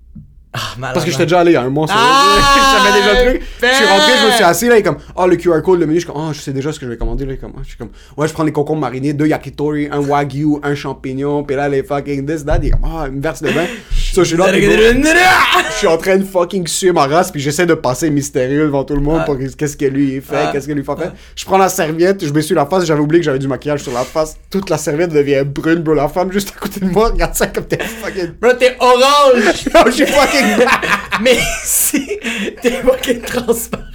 [0.53, 0.59] Ah.
[0.93, 1.87] Parce que j'étais déjà allé il y a un mois.
[1.87, 3.41] sur- Ah, je savais déjà le truc.
[3.61, 4.49] Je suis rentré, je me suis ben.
[4.49, 6.41] assis là, et comme, oh le QR code, le menu, je suis comme, oh je
[6.41, 7.35] sais déjà ce que je vais commander là.
[7.37, 10.57] Comme, Ah, je suis comme, ouais, je prends les concombres marinés, deux yakitori, un wagyu,
[10.63, 13.49] un champignon, puis là les fucking this, that, il est comme, ah, une verse de
[13.49, 13.65] vin.
[14.13, 17.65] So, je suis là, je suis en train de fucking suer ma race, puis j'essaie
[17.65, 19.23] de passer mystérieux devant tout le monde Ah.
[19.25, 20.91] pour qu'est-ce que lui il fait, qu'est-ce que lui fait.
[21.33, 23.93] Je prends la serviette, je m'essuie la face, j'avais oublié que j'avais du maquillage sur
[23.93, 24.35] la face.
[24.49, 25.93] Toute la serviette devient brune, bro.
[25.93, 28.31] La femme juste à côté de moi, regarde ça comme t'es fucking.
[28.41, 29.53] Bro, t'es orange!
[29.93, 30.40] Suis fucking.
[31.21, 32.19] Mais si
[32.61, 33.85] t'es fucking transparent.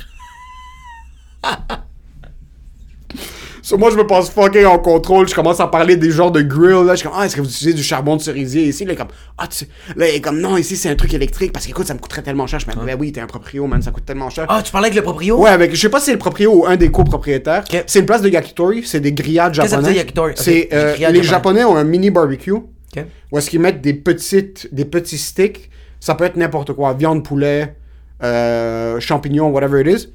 [3.66, 5.26] So, moi, je me pense fucking en contrôle.
[5.26, 6.86] Je commence à parler des genres de grill.
[6.86, 8.84] Là, je suis comme, ah, est-ce que vous utilisez du charbon de cerisier ici?
[8.84, 9.68] Là, il est comme, ah, tu sais.
[9.96, 11.52] Là, il est comme, non, ici, c'est un truc électrique.
[11.52, 12.60] Parce qu'écoute, ça me coûterait tellement cher.
[12.60, 14.46] Je me dis, ben oui, t'es un proprio, man, ça coûte tellement cher.
[14.48, 15.36] Ah, tu parlais avec le proprio?
[15.38, 17.64] Ouais, avec, je sais pas si c'est le proprio ou un des copropriétaires.
[17.88, 18.84] C'est une place de yakitori.
[18.86, 19.94] C'est des grillades que japonais.
[19.96, 20.34] yakitori?
[20.36, 21.22] C'est, euh, les japonais.
[21.24, 22.52] japonais ont un mini barbecue.
[22.52, 23.04] Ok.
[23.32, 25.70] Où est-ce qu'ils mettent des petites, des petits sticks.
[26.06, 26.92] Ça peut être n'importe quoi.
[26.92, 27.74] Viande, poulet,
[28.22, 30.06] euh, champignons, whatever it is.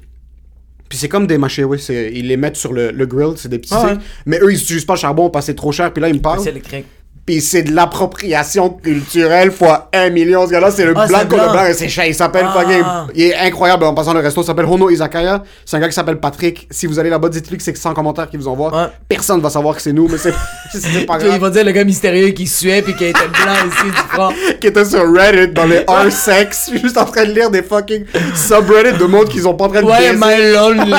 [0.88, 1.76] Puis c'est comme des machés, oui.
[1.90, 3.98] Ils les mettent sur le, le grill, c'est des petits Ah ouais.
[4.24, 5.92] Mais eux, ils utilisent pas le charbon parce que c'est trop cher.
[5.92, 6.40] Puis là, ils me parlent.
[6.40, 6.86] C'est électrique.
[7.24, 10.44] Puis c'est de l'appropriation culturelle fois un million.
[10.44, 11.52] Ce gars-là, c'est le Ah, blanc le blanc.
[11.52, 11.66] blanc.
[11.66, 12.04] et C'est cher.
[12.06, 12.58] Il s'appelle Ah.
[12.58, 12.82] fucking.
[13.14, 13.84] Il est incroyable.
[13.84, 15.44] En passant, le resto s'appelle Hono Izakaya.
[15.64, 16.66] C'est un gars qui s'appelle Patrick.
[16.70, 18.74] Si vous allez là-bas, dites-lui que c'est 100 commentaires qui vous envoient.
[18.76, 18.88] Ouais.
[19.08, 20.32] Personne va savoir que c'est nous, mais c'est
[21.06, 21.38] pas grave.
[21.40, 24.30] va dire le gars mystérieux qui suait puis qui était blanc ici du front.
[24.60, 28.04] qui était sur Reddit dans les R-Sex, juste en train de lire des fucking
[28.34, 30.18] subreddits de monde qu'ils ont pas en train de Ouais, baiser.
[30.20, 30.92] my lonely.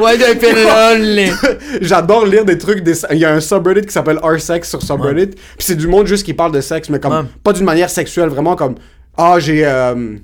[0.00, 1.30] Ouais, j'ai fait lonely.
[1.80, 2.82] J'adore lire des trucs.
[2.82, 2.94] Des...
[3.12, 5.30] Il y a un subreddit qui s'appelle R-Sex sur subreddit.
[5.56, 7.22] Puis c'est du monde juste qui parle de sexe, mais comme Ouais.
[7.42, 8.74] pas d'une manière sexuelle, vraiment comme
[9.16, 10.16] ah j'ai euh,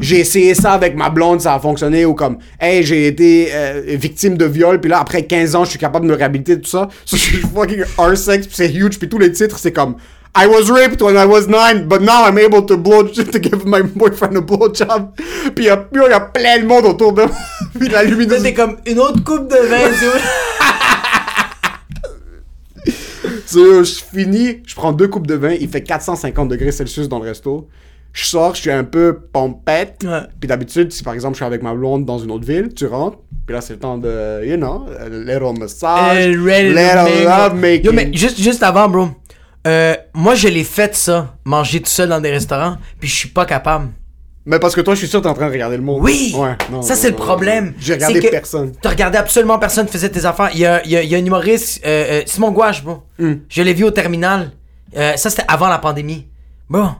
[0.00, 3.82] j'ai essayé ça avec ma blonde, ça a fonctionné ou comme hey j'ai été euh,
[3.86, 6.68] victime de viol, puis là après 15 ans je suis capable de me réhabiliter tout
[6.68, 6.88] ça.
[7.04, 9.96] So, je suis fucking R-Sex, puis c'est huge, puis tous les titres c'est comme
[10.36, 13.64] I was raped when I was nine, but now I'm able to blow to give
[13.64, 15.12] my boyfriend a blowjob.
[15.54, 17.30] Puis il y, a- puis il y a plein de monde autour de moi.
[17.78, 18.40] puis la Ça, luminosité.
[18.48, 19.92] c'est comme une autre coupe de vin,
[23.54, 27.24] je finis, je prends deux coupes de vin, il fait 450 degrés Celsius dans le
[27.24, 27.68] resto.
[28.12, 30.04] Je sors, je suis un peu pompette.
[30.04, 30.20] Ouais.
[30.38, 32.86] Puis d'habitude, si par exemple je suis avec ma blonde dans une autre ville, tu
[32.86, 37.54] rentres, puis là c'est le temps de, you know, a little massage, to little love
[37.54, 37.86] making.
[37.86, 39.08] Yo, mais juste, juste avant, bro.
[39.66, 41.36] Euh, moi, je l'ai fait, ça.
[41.44, 42.76] Manger tout seul dans des restaurants.
[43.00, 43.88] Puis je suis pas capable.
[44.46, 46.00] Mais parce que toi, je suis sûr que t'es en train de regarder le monde.
[46.02, 46.34] Oui!
[46.36, 47.66] Ouais, non, ça, c'est le problème.
[47.68, 47.72] non.
[47.78, 48.72] J'ai regardé que personne.
[48.82, 50.50] T'as regardé absolument personne, faisait tes affaires.
[50.52, 52.84] Il y a, il y a- il y a un humoriste, euh, euh, Simon Gouache,
[52.84, 53.02] bro.
[53.18, 53.34] Hmm.
[53.48, 54.50] Je l'ai vu au terminal.
[54.96, 56.26] Euh, ça, c'était avant la pandémie.
[56.68, 56.90] Bon,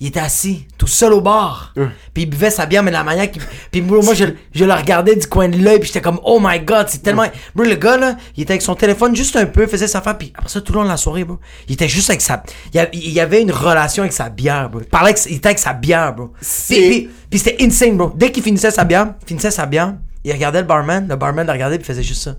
[0.00, 1.74] il était assis, tout seul au bar.
[2.14, 3.42] Puis il buvait sa bière, mais de la manière qu'il.
[3.70, 6.40] Puis bro, moi, je, je le regardais du coin de l'œil, puis j'étais comme, oh
[6.42, 7.26] my god, c'est tellement.
[7.54, 10.16] Bro, le gars, là, il était avec son téléphone juste un peu, faisait sa affaire,
[10.16, 12.42] puis après ça, tout le long de la soirée, bro, il était juste avec sa.
[12.72, 14.80] Il y avait une relation avec sa bière, bro.
[14.80, 16.32] Il parlait avec, il était avec sa bière, bro.
[16.40, 16.44] Puis,
[16.88, 18.10] puis- puis c'était insane, bro.
[18.14, 21.52] Dès qu'il finissait sa bière, finissait sa bière, il regardait le barman, le barman le
[21.52, 22.36] regardait, puis il faisait juste ça.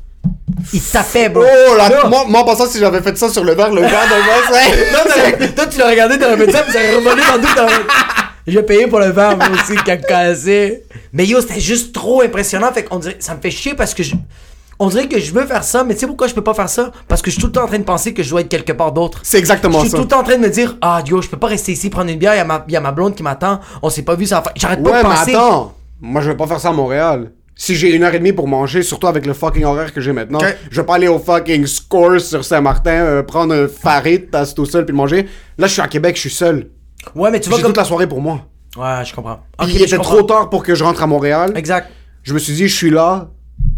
[0.74, 1.44] Il tapait, bro.
[1.44, 3.82] Oh là, Là, moi, moi en passant, si j'avais fait ça sur le verre, le
[3.82, 4.92] verre de vin, c'est.
[5.42, 7.56] non, toi, tu l'as regardé, t'aurais fait ça, puis ça revolé dans tout.
[7.56, 7.74] t'aurais-
[8.48, 10.84] J'ai payé pour le verre, moi aussi, qui a cassé.
[11.14, 12.72] Mais yo, c'était juste trop impressionnant.
[12.74, 14.16] Fait qu'on dirait, ça me fait chier parce que je.
[14.84, 16.68] On dirait que je veux faire ça, mais tu sais pourquoi je peux pas faire
[16.70, 16.92] ça?
[17.08, 18.50] Parce que je suis tout le temps en train de penser que je dois être
[18.50, 19.20] quelque part d'autre.
[19.22, 19.98] C'est exactement Je suis ça.
[19.98, 21.92] tout le temps en train de me dire, ah, yo, je peux pas rester ici,
[21.92, 24.02] prendre une bière, il y, a ma- y a ma blonde qui m'attend, on s'est
[24.02, 25.36] pas vu, ça va faire- J'arrête pas Ouais, de mais penser.
[25.36, 25.76] attends.
[26.02, 27.32] Moi, je vais pas faire ça à Montréal.
[27.56, 30.14] Si j'ai une heure et demie pour manger, surtout avec le fucking horaire que j'ai
[30.14, 30.40] maintenant,
[30.72, 34.66] je vais pas aller au fucking Score sur Saint-Martin, euh, prendre un farit, tasser tout
[34.66, 35.28] seul puis le manger.
[35.58, 36.70] Là, je suis à Québec, je suis seul.
[37.14, 37.72] Ouais, mais tu vois J'ai comme.
[37.72, 38.48] toute la soirée pour moi.
[38.78, 39.42] Ouais, je comprends.
[39.60, 40.16] Puis il était comprends.
[40.18, 41.52] trop tard pour que je rentre à Montréal.
[41.56, 41.90] Exact.
[42.24, 43.30] Je me suis dit, je suis là.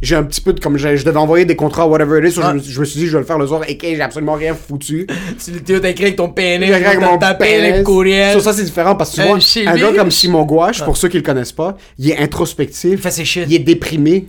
[0.03, 0.59] J'ai un petit peu de.
[0.59, 2.37] Comme je devais envoyer des contrats, whatever it is.
[2.37, 2.45] Ouais.
[2.45, 3.61] je, me, je me suis dit, je vais le faire le soir.
[3.69, 5.07] Et que j'ai absolument rien foutu.
[5.43, 8.33] Tu t'as écrit avec ton pénis, J'ai avec mon le courriel.
[8.33, 10.97] Ça, ça, c'est différent parce que tu Un vois, un gars comme Simon Gouache, pour
[10.97, 12.91] ceux qui le connaissent pas, il est introspectif.
[12.91, 13.45] Il fait ses shit.
[13.47, 14.27] Il est déprimé.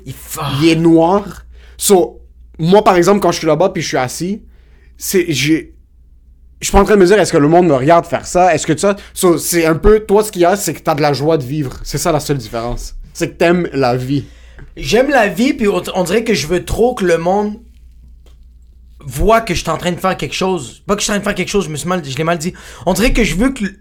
[0.60, 1.44] Il est noir.
[1.76, 2.20] So,
[2.58, 4.42] moi, par exemple, quand je suis là-bas puis je suis assis,
[4.96, 5.26] c'est.
[5.28, 5.74] J'ai.
[6.60, 8.26] Je suis pas en train de me dire, est-ce que le monde me regarde faire
[8.26, 8.54] ça?
[8.54, 8.94] Est-ce que ça?
[9.12, 10.00] So, c'est un peu.
[10.00, 11.72] Toi, ce qu'il y a, c'est que t'as de la joie de vivre.
[11.82, 12.94] C'est ça la seule différence.
[13.12, 14.24] C'est que t'aimes la vie.
[14.76, 17.54] J'aime la vie, puis on, on dirait que je veux trop que le monde
[19.06, 20.82] voit que je suis en train de faire quelque chose.
[20.86, 22.16] Pas que je suis en train de faire quelque chose, je me suis mal, je
[22.16, 22.54] l'ai mal dit.
[22.86, 23.76] On dirait que je veux que, le-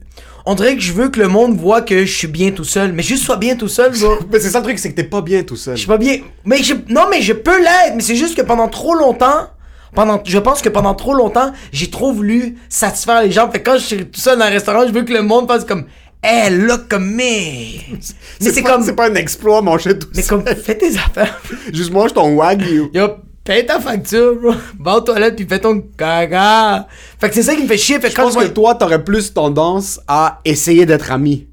[0.46, 2.92] on dirait que je veux que le monde voit que je suis bien tout seul.
[2.94, 3.94] Mais juste sois bien tout seul.
[4.32, 5.76] Mais c'est ça le truc, c'est que t'es pas bien tout seul.
[5.76, 6.18] Je suis pas bien.
[6.46, 7.94] Mais je, non, mais je peux l'être.
[7.96, 9.48] Mais c'est juste que pendant trop longtemps,
[9.96, 13.50] pendant, je pense que pendant trop longtemps, j'ai trop voulu satisfaire les gens.
[13.50, 15.48] Fait que quand je suis tout seul dans un restaurant, je veux que le monde
[15.48, 15.86] fasse comme,
[16.24, 17.18] hey, look comme me.
[17.22, 18.00] Mais
[18.40, 20.44] c'est pas- comme, C'est pas un exploit manger tout mais seul.
[20.44, 21.42] comme, fais tes affaires.
[21.74, 22.90] Juste mange ton wagyu.
[22.94, 23.08] Yo,
[23.44, 24.54] paye ta facture, bro.
[24.80, 26.88] Va aux toilettes puis fais ton caca.
[27.20, 28.00] Fait que c'est ça qui me fait chier.
[28.00, 31.48] Fait Je quand pense je que toi, t'aurais plus tendance à essayer d'être ami.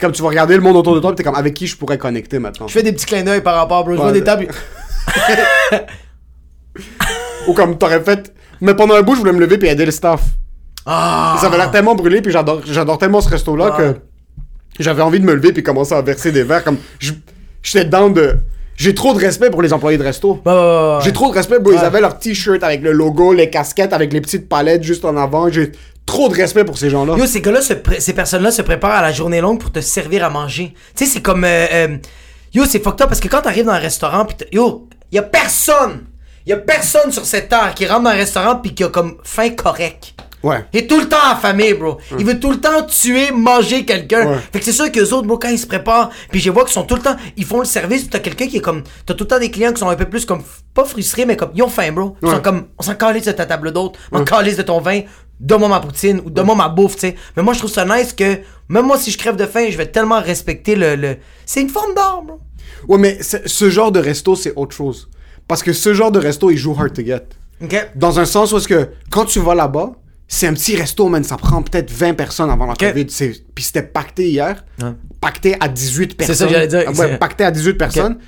[0.00, 1.76] Comme tu vas regarder le monde autour de toi, pis t'es comme, avec qui je
[1.76, 2.66] pourrais connecter maintenant?
[2.66, 3.92] Je fais des petits clins d'œil par rapport, bro.
[3.94, 4.48] Je vois des tables.
[7.48, 8.32] Ou comme t'aurais fait.
[8.60, 10.22] Mais pendant un bout, je voulais me lever puis aider le staff.
[10.86, 11.36] Ah!
[11.40, 13.96] Ça avait l'air tellement brûlé, puis j'adore, j'adore tellement ce resto-là que
[14.78, 16.64] j'avais envie de me lever puis commencer à verser des verres.
[16.64, 16.78] Comme,
[17.62, 18.38] j'étais dedans de.
[18.74, 20.40] J'ai trop de respect pour les employés de resto.
[21.04, 21.72] J'ai trop de respect, bro.
[21.72, 25.16] Ils avaient leur t-shirt avec le logo, les casquettes avec les petites palettes juste en
[25.16, 25.48] avant.
[25.50, 25.72] J'ai
[26.06, 27.16] trop de respect pour ces gens-là.
[27.16, 30.24] Yo, ces gars-là, se ces personnes-là se préparent à la journée longue pour te servir
[30.24, 30.74] à manger.
[30.96, 31.44] Tu sais, c'est comme.
[31.44, 31.96] euh, euh,
[32.54, 35.22] yo, c'est fucked up parce que quand t'arrives dans un restaurant, pis yo, y a
[35.22, 36.04] personne,
[36.46, 39.16] y a personne sur cette terre qui rentre dans un restaurant pis qui a comme
[39.22, 40.14] faim correct.
[40.42, 40.64] Ouais.
[40.72, 41.98] Il est tout le temps affamé, bro.
[42.18, 44.26] Il veut tout le temps tuer, manger quelqu'un.
[44.26, 44.36] Ouais.
[44.52, 46.72] Fait que c'est sûr qu'eux autres, bro, quand ils se préparent, puis je vois qu'ils
[46.72, 49.14] sont tout le temps, ils font le service, pis t'as quelqu'un qui est comme, t'as
[49.14, 50.42] tout le temps des clients qui sont un peu plus comme,
[50.74, 52.16] pas frustrés, mais comme, ils ont faim, bro.
[52.22, 52.34] Ils Ouais.
[52.34, 55.02] sont comme, on s'en calisse de ta table d'hôte, on s'en calisse de ton vin,
[55.38, 57.16] donne-moi ma poutine, ou donne-moi ma bouffe, tu sais.
[57.36, 59.76] Mais moi, je trouve ça nice que, même moi, si je crève de faim, je
[59.76, 61.16] vais tellement respecter le, le...
[61.46, 62.40] c'est une forme d'art, bro.
[62.88, 65.08] Ouais, mais ce genre de resto, c'est autre chose.
[65.46, 67.22] Parce que ce genre de resto, il joue hard to get.
[67.62, 67.90] Ok?
[67.94, 69.92] Dans un sens où est-ce que quand tu vas là-bas,
[70.34, 71.22] c'est un petit resto, man.
[71.24, 73.06] Ça prend peut-être 20 personnes avant la COVID.
[73.10, 74.64] C'est- Puis c'était pacté hier.
[75.20, 76.34] Pacté à 18 personnes.
[76.36, 76.88] ça que j'allais dire.
[76.88, 78.18] Ouais, C'est- pacté à 18 personnes.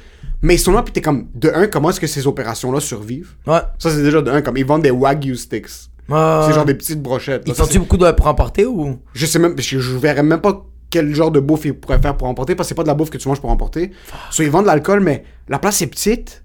[0.43, 3.31] Mais ils sont là, puis t'es comme, de un, comment est-ce que ces opérations-là survivent?
[3.47, 3.61] Ouais.
[3.79, 5.67] Ça, c'est déjà de un, comme ils vendent des Wagyu sticks.
[6.07, 7.45] C'est genre des petites brochettes.
[7.47, 8.99] Ils font-tu beaucoup de pour emporter ou?
[9.15, 12.15] je sais même, je, je verrais même pas quel genre de bouffe ils pourraient faire
[12.17, 13.91] pour emporter, parce que c'est pas de la bouffe que tu manges pour emporter.
[14.31, 16.45] Soit ils vendent de l'alcool, mais la place est petite.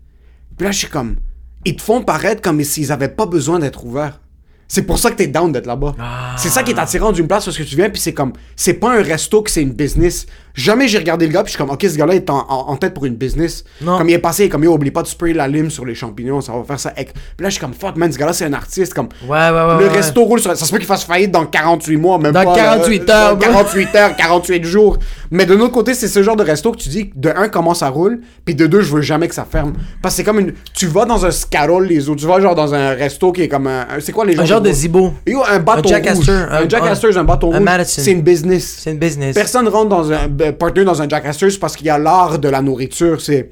[0.58, 1.18] Puis là, je suis comme,
[1.66, 4.22] ils te font paraître comme s'ils avaient pas besoin d'être ouverts.
[4.72, 5.96] C'est pour ça que t'es down d'être là-bas.
[6.38, 8.76] C'est ça qui est attirant d'une place parce que tu viens, puis c'est comme, c'est
[8.76, 10.28] pas un resto que c'est une business.
[10.56, 12.70] Jamais j'ai regardé le gars, puis je suis comme, ok, ce gars-là est en, en-
[12.72, 13.64] en tête pour une business.
[13.82, 13.98] Non.
[13.98, 16.42] Comme il est passé, comme, yo, oublie pas de sprayer la lime sur les champignons,
[16.42, 16.92] ça va faire ça.
[16.92, 17.06] Puis
[17.40, 18.94] là, je suis comme, fuck, man, ce gars-là, c'est un artiste.
[18.94, 19.80] Comme, Ouais, ouais, ouais.
[19.80, 19.90] le ouais.
[19.90, 20.56] resto roule sur.
[20.58, 22.56] Ça se peut qu'il fasse faillite dans 48 mois, même Dans pas.
[22.56, 23.52] 48 là, heures, dans bro.
[23.54, 24.98] 48 heures, 48 jours.
[25.32, 27.74] Mais de l'autre côté, c'est ce genre de resto que tu dis, de un, comment
[27.74, 29.74] ça roule, puis de deux, je veux jamais que ça ferme.
[30.02, 30.54] Parce que c'est comme une.
[30.74, 32.22] Tu vas dans un scarole, les autres.
[32.22, 33.82] Tu vas genre dans un resto qui est comme un.
[33.82, 35.14] un- C'est quoi les gens Un genre de zibo.
[35.28, 36.20] Yo, un bâton Jack rouge.
[36.30, 37.84] Astor, Un, un- Jack un- Astor, un bâton un rouge.
[37.86, 38.80] C'est une business.
[38.84, 39.36] C'est une business.
[39.36, 40.28] Personne rentre dans un
[40.58, 43.22] partner dans un Jack Astor parce qu'il y a l'art de la nourriture.
[43.22, 43.52] C'est.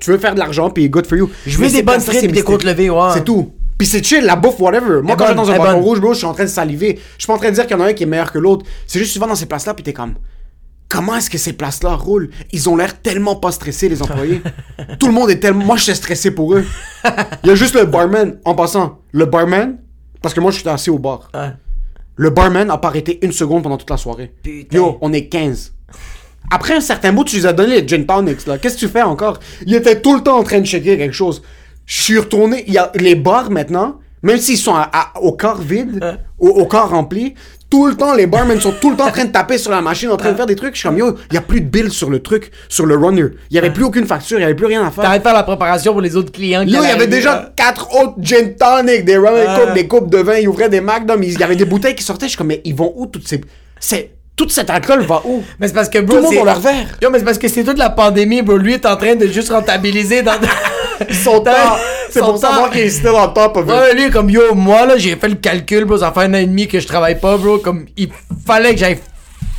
[0.00, 1.30] Tu veux faire de l'argent, puis good for you.
[1.46, 3.10] Je veux des bonnes frites pis des côtes levées, ouais.
[3.14, 3.52] C'est tout.
[3.78, 5.02] Puis c'est chill, la bouffe, whatever.
[5.02, 6.98] Moi, quand je vais dans un bâton rouge, bro, je suis en train de saliver.
[7.18, 8.30] Je suis pas en train de dire qu'il y en a un qui est meilleur
[8.30, 8.64] que l'autre.
[8.86, 10.14] C'est juste, tu vas dans ces places-là, puis t'es comme.
[10.88, 12.30] Comment est-ce que ces places-là roulent?
[12.52, 14.42] Ils ont l'air tellement pas stressés, les employés.
[15.00, 15.64] Tout le monde est tellement.
[15.64, 16.64] Moi, je suis stressé pour eux.
[17.42, 18.38] Il y a juste le barman.
[18.44, 19.78] En passant, le barman,
[20.20, 21.30] parce que moi, je suis assis au bar.
[21.32, 21.50] Ouais.
[22.16, 24.34] Le barman a pas arrêté une seconde pendant toute la soirée.
[24.42, 24.76] Putain.
[24.76, 25.72] Yo, on est 15.
[26.50, 28.58] Après un certain bout, tu lui as donné les gin tonics, là.
[28.58, 29.38] Qu'est-ce que tu fais encore?
[29.66, 31.42] Il était tout le temps en train de checker quelque chose.
[31.86, 32.64] Je suis retourné.
[32.66, 36.04] Il y a les bars maintenant, même s'ils sont à- à- au corps vide,
[36.38, 37.34] au, au corps rempli,
[37.70, 39.80] tout le temps, les barmen sont tout le temps en train de taper sur la
[39.80, 40.74] machine, en train de faire des trucs.
[40.74, 42.96] Je suis comme, yo, il y a plus de bill sur le truc, sur le
[42.96, 43.28] runner.
[43.50, 45.04] Il y avait plus aucune facture, il y avait plus rien à faire.
[45.04, 46.60] T'arrêtes de faire la préparation pour les autres clients.
[46.60, 47.52] Yo, il y avait déjà là.
[47.56, 49.58] quatre autres gin tonic, des rum and Ah.
[49.64, 52.04] coke, des coupes de vin, ils ouvraient des magnums, il y avait des bouteilles qui
[52.04, 52.26] sortaient.
[52.26, 53.40] Je suis comme, mais ils vont où toutes ces.
[53.80, 54.10] C'est.
[54.34, 55.42] Toute cette alcool va où?
[55.60, 56.86] Mais c'est parce que, bro, Tout le monde c'est- a leur verre.
[57.02, 58.56] Yo, mais c'est parce que c'est toute la pandémie, bro.
[58.56, 60.32] Lui est en train de juste rentabiliser dans.
[61.10, 61.50] Son temps.
[62.10, 62.70] C'est pour savoir temps.
[62.70, 63.70] qu'il est on top of it.
[63.70, 65.98] Ouais, lui, comme yo, moi, là, j'ai fait le calcul, bro.
[65.98, 67.58] Ça fait un an et demi que je travaille pas, bro.
[67.58, 68.08] Comme, il
[68.46, 68.98] fallait que j'aille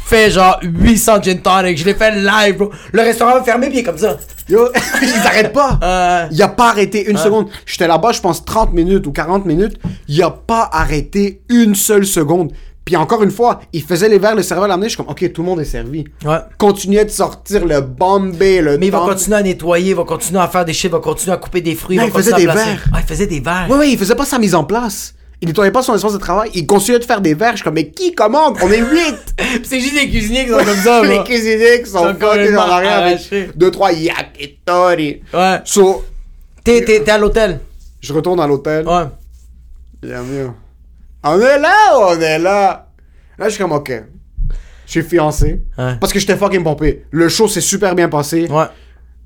[0.05, 1.77] fait genre 800 gin tonic.
[1.77, 2.71] Je l'ai fait live, bro.
[2.91, 4.17] Le restaurant est fermé, puis il est comme ça.
[4.49, 4.69] Yo,
[5.01, 5.79] ils arrêtent pas.
[5.83, 6.27] Euh.
[6.31, 7.47] Il a pas arrêté une seconde.
[7.65, 9.77] J'étais là-bas, je pense 30 minutes ou 40 minutes.
[10.07, 12.51] Il a pas arrêté une seule seconde.
[12.85, 14.87] Puis encore une fois, il faisait les verres, le serveur l'amenait.
[14.87, 16.03] Je suis comme, ok, tout le monde est servi.
[16.25, 16.37] Ouais.
[16.57, 20.03] Continuait de sortir le Bombay, le Mais il va Tom- continuer à nettoyer, il va
[20.03, 21.95] continuer à faire des shit, il va continuer à couper des fruits.
[21.97, 22.89] Non, va il faisait continuer à des placer- verres.
[22.93, 23.67] Ouais, il faisait des verres.
[23.69, 25.13] Ouais, ouais, il faisait pas sa mise en place.
[25.41, 26.51] Il nettoyait pas son espace de travail.
[26.53, 27.51] Il continuait de faire des verres.
[27.51, 28.57] Je suis comme, mais qui commande?
[28.61, 29.35] On est 8!
[29.63, 32.61] C'est juste les cuisiniers qui sont comme ça, les cuisiniers qui sont Sont fucking complètement
[32.61, 33.49] en arrière avec arrachés.
[33.57, 35.21] 2-3 yakitori.
[35.33, 35.59] Ouais.
[35.65, 36.03] So,
[36.63, 37.59] T'es, t'es, t'es à l'hôtel.
[38.01, 38.87] je retourne à l'hôtel.
[38.87, 39.03] Ouais.
[40.01, 40.49] Bien mieux.
[41.23, 42.89] On est là ou on est là?
[43.37, 43.91] Là, je suis comme, ok.
[44.85, 45.63] Je suis fiancé.
[45.77, 45.95] Ouais.
[45.99, 47.05] Parce que j'étais fucking pompé.
[47.11, 48.47] Le show s'est super bien passé.
[48.49, 48.65] Ouais.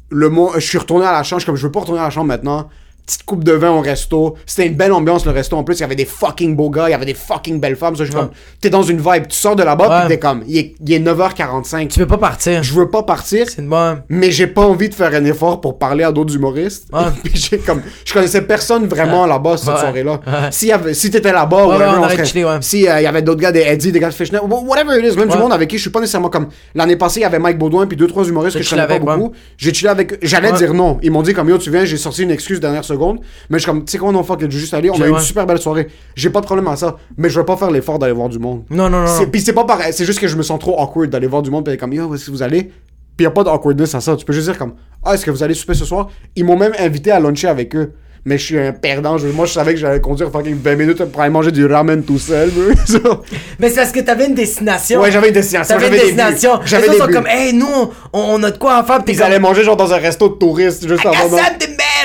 [0.09, 1.39] Le mot, je suis retourné à la chambre.
[1.39, 2.69] Je suis comme, je veux pas retourner à la chambre maintenant.
[3.07, 4.35] Petite coupe de vin au resto.
[4.45, 5.55] C'était une belle ambiance, le resto.
[5.55, 6.89] En plus, il y avait des fucking beaux gars.
[6.89, 7.95] Il y avait des fucking belles femmes.
[7.95, 8.25] Ça, je suis Ouais.
[8.25, 9.27] comme, t'es dans une vibe.
[9.29, 9.99] Tu sors de là-bas, Ouais.
[10.01, 11.87] puis t'es comme, il est, il est 9h45.
[11.87, 12.61] Tu peux pas partir.
[12.63, 13.45] Je veux pas partir.
[13.49, 14.03] C'est une bonne.
[14.09, 16.89] Mais j'ai pas envie de faire un effort pour parler à d'autres humoristes.
[16.91, 16.99] Ouais.
[17.23, 20.19] Puis j'ai comme, je connaissais personne vraiment là-bas cette soirée-là.
[20.51, 22.57] Si, si t'étais là-bas, Ouais, whatever, on serait- chillé, ouais.
[22.59, 25.13] si il y avait d'autres gars, des Eddie, des gars de Fishnet, wh- whatever it
[25.13, 26.47] is, même du monde avec qui je suis pas nécessairement comme.
[26.75, 28.99] L'année passée, il y avait Mike Baudouin puis deux trois humoristes que je connais pas
[28.99, 29.31] beaucoup.
[29.57, 30.19] J'ai chillé avec.
[30.21, 30.97] J'allais dire non.
[31.01, 32.96] Ils m'ont dit comme yo, tu viens, j'ai sorti une excuse dernière seconde.
[32.97, 33.19] Secondes.
[33.49, 34.89] Mais je suis comme, tu sais quoi, non, fuck, it, je vais juste aller.
[34.89, 35.87] On a eu une super belle soirée.
[36.15, 36.97] J'ai pas de problème à ça.
[37.17, 38.63] Mais je vais pas faire l'effort d'aller voir du monde.
[38.69, 39.27] Non, non, non.
[39.31, 39.93] Puis c'est pas pareil.
[39.93, 41.65] C'est juste que je me sens trop awkward d'aller voir du monde.
[41.65, 42.71] Puis comme, yo, où est-ce que vous allez?
[43.15, 44.15] Puis y a pas d'awkwardness à ça.
[44.15, 46.09] Tu peux juste dire comme, ah, est-ce que vous allez souper ce soir?
[46.35, 47.93] Ils m'ont même invité à luncher avec eux.
[48.27, 49.17] Mais je suis un perdant.
[49.17, 52.03] Je- moi, je savais que j'allais conduire fucking 20 minutes pour aller manger du ramen
[52.03, 52.51] tout seul,
[53.59, 54.99] Mais c'est parce que t'avais une destination.
[54.99, 55.73] Ouais, j'avais une destination.
[55.77, 56.59] T'avais une destination.
[56.65, 57.65] J'avais des sont comme, hey, nous,
[58.11, 59.01] on, on a de quoi en faire.
[59.05, 61.37] Puis Ils allaient manger genre dans un resto de touristes juste avant.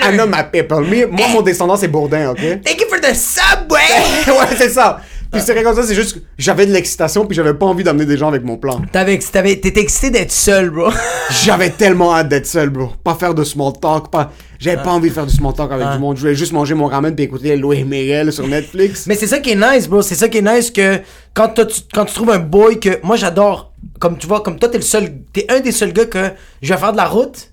[0.05, 0.83] I know my people.
[1.11, 2.39] Moi, mon descendant, c'est Bourdin, ok?
[2.65, 3.81] Thank you for the subway.
[4.29, 5.01] ouais, c'est ça.
[5.33, 7.83] Puis c'est rien comme ça, c'est juste que j'avais de l'excitation, puis j'avais pas envie
[7.85, 8.83] d'amener des gens avec mon plan.
[8.93, 10.91] T'avais, t'avais, t'étais excité d'être seul, bro.
[11.45, 12.91] J'avais tellement hâte d'être seul, bro.
[13.03, 14.31] Pas faire de small talk, pas.
[14.59, 15.95] J'avais pas envie de faire du small talk avec Ah.
[15.95, 16.17] du monde.
[16.17, 19.07] Je voulais juste manger mon ramen puis écouter Louis Miguel sur Netflix.
[19.07, 20.03] Mais c'est ça qui est nice, bro.
[20.03, 21.01] C'est ça qui est nice que
[21.33, 23.01] quand, t'as- tu, quand tu trouves un boy que.
[23.03, 23.73] Moi, j'adore.
[23.99, 25.15] Comme tu vois, comme toi, t'es le seul.
[25.33, 27.51] T'es un des seuls gars que je vais faire de la route.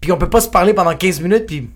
[0.00, 1.46] Puis on peut pas se parler pendant 15 minutes.
[1.46, 1.70] Puis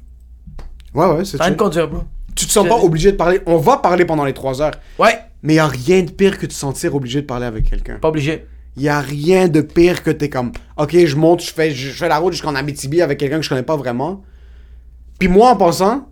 [0.95, 1.63] Ouais, ouais, c'est t'as rien de chill.
[1.65, 2.03] conduire, bro.
[2.37, 3.41] Tu te sens pas obligé de parler.
[3.47, 4.75] On va parler pendant les 3 heures.
[4.99, 7.69] Ouais, Mais y a rien de pire que de se sentir obligé de parler avec
[7.69, 7.97] quelqu'un.
[7.97, 8.47] pas obligé.
[8.77, 12.09] Y a rien de pire que t'es comme, ok, je monte, je fais, je fais
[12.09, 14.23] la route jusqu'en Abitibi avec quelqu'un que je connais pas vraiment.
[15.19, 16.09] Puis moi, en passant,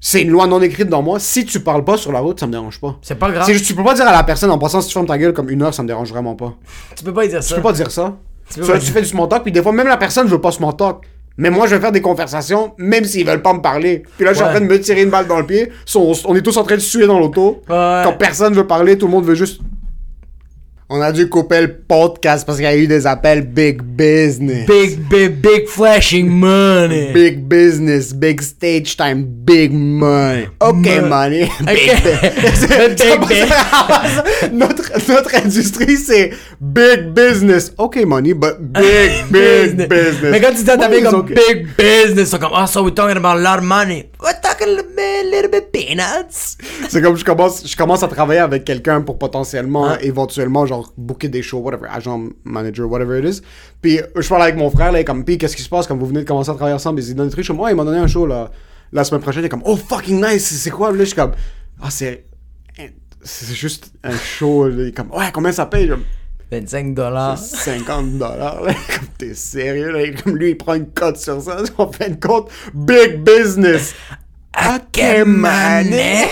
[0.00, 1.20] c'est une loi non écrite dans moi.
[1.20, 2.96] Si tu parles pas sur la route, ça me dérange pas.
[3.02, 3.44] C'est pas grave.
[3.46, 5.18] C'est juste, tu peux pas dire à la personne en passant, si tu fermes ta
[5.18, 6.54] gueule comme une heure, ça me dérange vraiment pas.
[6.96, 7.56] Tu peux pas dire Tu ça.
[7.56, 8.16] peux pas dire ça.
[8.46, 9.88] Tu Tu, peux vois, pas tu dire- fais du small talk, puis des fois, même
[9.88, 11.04] la personne veut pas small talk.
[11.38, 14.02] Mais moi, je vais faire des conversations, même s'ils veulent pas me parler.
[14.16, 15.70] Puis là, je suis en train de me tirer une balle dans le pied.
[15.94, 17.62] On, on est tous en train de suer dans l'auto.
[17.68, 18.00] Ouais.
[18.04, 19.60] Quand personne veut parler, tout le monde veut juste.
[20.90, 24.66] On a dû couper le podcast parce qu'il y a eu des appels big business.
[24.66, 27.12] Big, big, big flashing money.
[27.12, 30.48] Big business, big stage time, big money.
[30.60, 31.40] Ok, Mo- money.
[31.66, 31.90] Big.
[33.28, 34.24] Big ça.
[34.50, 37.70] notre, notre industrie, c'est big business.
[37.76, 40.30] Ok, money, but big, big business.
[40.30, 41.34] Mais quand tu dis à ta Money fille is comme okay.
[41.34, 44.06] big business, ils sont comme, oh, so we're talking about a lot of money.
[44.22, 46.56] We're talking a little bit, little bit peanuts.
[46.88, 50.04] C'est comme je commence, je commence à travailler avec quelqu'un pour potentiellement, Ouais.
[50.06, 53.42] éventuellement, genre, booker des shows, whatever, agent, manager, whatever it is.
[53.80, 55.86] Puis, je parle avec mon frère, là, il est comme, puis, qu'est-ce qui se passe
[55.86, 57.00] quand vous venez de commencer à travailler ensemble?
[57.00, 57.44] Il dit, donne des trucs.
[57.44, 58.50] Je suis ouais, il m'a donné un show, là,
[58.92, 59.42] la semaine prochaine.
[59.42, 60.90] Il est comme, oh, fucking nice, c'est quoi?
[60.92, 61.32] Là, je suis comme,
[61.82, 62.24] ah, c'est,
[63.22, 64.68] c'est juste un show.
[64.68, 64.74] Là.
[64.84, 65.86] Il est comme, ouais, combien ça paye?
[65.88, 66.02] Je suis
[66.50, 67.36] 25 dollars.
[67.36, 68.62] 50 dollars.
[68.64, 70.00] Comme, t'es sérieux, là?
[70.24, 71.58] Comme lui, il prend une cote sur ça.
[71.76, 73.94] En fin de compte, big business.
[75.26, 76.28] Money.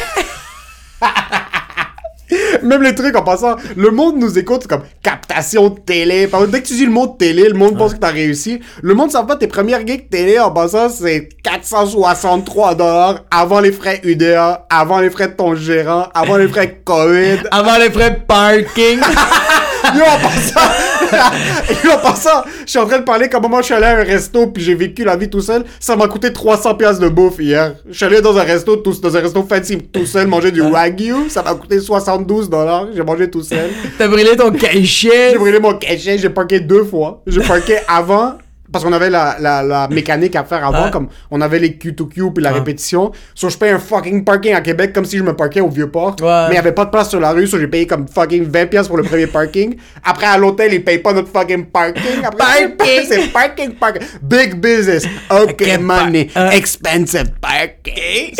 [2.62, 6.28] Même les trucs en passant, le monde nous écoute comme captation de télé.
[6.48, 8.60] Dès que tu dis le mot de télé, le monde pense que t'as réussi.
[8.82, 13.70] Le monde savent pas tes premières gigs télé en passant, c'est 463 dollars avant les
[13.70, 17.38] frais UDA, avant les frais de ton gérant, avant les frais COVID.
[17.50, 18.98] Avant les frais de parking.
[19.94, 20.68] Yo, en passant,
[21.84, 23.98] yo, en passant, je suis en train de parler comme moi je suis allé à
[23.98, 25.64] un resto puis j'ai vécu la vie tout seul.
[25.80, 27.74] Ça m'a coûté 300 pièces de bouffe hier.
[27.88, 30.60] Je suis allé dans un resto, tout, dans un resto fancy tout seul, manger du
[30.62, 31.28] wagyu.
[31.28, 32.88] Ça m'a coûté 72 dollars.
[32.94, 33.70] J'ai mangé tout seul.
[33.98, 35.30] T'as brûlé ton cachet.
[35.32, 37.22] J'ai brûlé mon cachet, j'ai parqué deux fois.
[37.26, 38.34] J'ai parqué avant,
[38.72, 40.90] parce qu'on avait la, la, la mécanique à faire avant, Ouais.
[40.90, 42.58] comme on avait les Q2Q puis la Ouais.
[42.58, 43.12] répétition.
[43.34, 46.16] So je paye un fucking parking à Québec comme si je me parquais au Vieux-Port.
[46.20, 46.44] Ouais.
[46.48, 48.44] Mais il y avait pas de place sur la rue, so j'ai payé comme fucking
[48.44, 49.76] 20 pièces pour le premier parking.
[50.04, 52.24] Après à l'hôtel, ils payent pas notre fucking parking.
[52.24, 53.04] Après, Parking.
[53.08, 54.02] c'est parking, parking.
[54.22, 55.04] Big business.
[55.30, 56.28] Ok, Ok, money.
[56.36, 56.50] euh.
[56.50, 58.34] Expensive parking.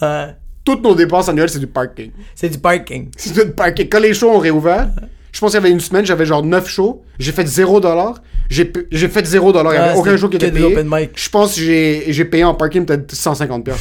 [0.64, 2.10] Toutes nos dépenses annuelles, c'est du parking.
[2.34, 3.08] C'est du parking.
[3.16, 3.88] C'est tout parking.
[3.88, 4.88] Quand les shows ont réouvert,
[5.36, 7.02] je pense qu'il y avait une semaine, j'avais genre 9 shows.
[7.18, 7.82] J'ai fait 0
[8.48, 10.74] J'ai p- j'ai fait 0 Il y avait Ouais, aucun show qui était payé.
[11.14, 13.76] Je pense que j'ai payé en parking peut-être 150 pièces.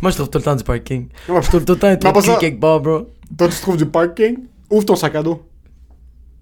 [0.00, 1.08] Moi, je trouve tout le temps du parking.
[1.28, 3.06] Je trouve tout le temps un truc quelque part, bro.
[3.36, 4.38] Toi, tu trouves du parking?
[4.70, 5.42] Ouvre ton sac à dos.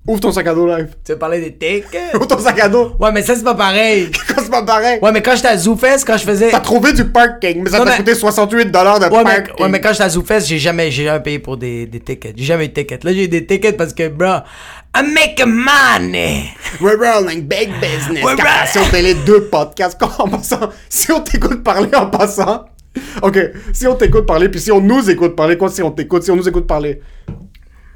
[0.07, 0.89] Ouvre ton sac à dos live.
[1.05, 2.15] Tu veux parler des tickets?
[2.15, 2.97] Ouvre ton sac à dos.
[2.99, 4.11] Ouais, mais ça, c'est pas pareil.
[4.29, 4.99] Quand c'est pas pareil.
[5.03, 6.51] Ouais, mais quand j'étais à ZooFest, quand je faisais.
[6.51, 9.45] T'as trouvé du parking, mais ça t'a mais- coûté 68 de Ouais parking.
[9.59, 12.01] mais, ouais, mais quand j'étais à ZooFest, j'ai jamais, j'ai jamais payé pour des, des
[12.01, 12.33] tickets.
[12.37, 13.05] J'ai jamais eu de tickets.
[13.05, 14.39] Là, j'ai eu des tickets parce que, bro,
[14.97, 16.47] I'm making money.
[16.81, 18.25] We're rolling big business.
[18.25, 19.99] We're Captation télé, deux podcasts.
[20.19, 22.65] En passant, si on t'écoute parler en passant.
[23.23, 23.39] Ok,
[23.73, 26.31] si on t'écoute parler, puis si on nous écoute parler, quoi, si on t'écoute, si
[26.31, 27.01] on nous écoute parler?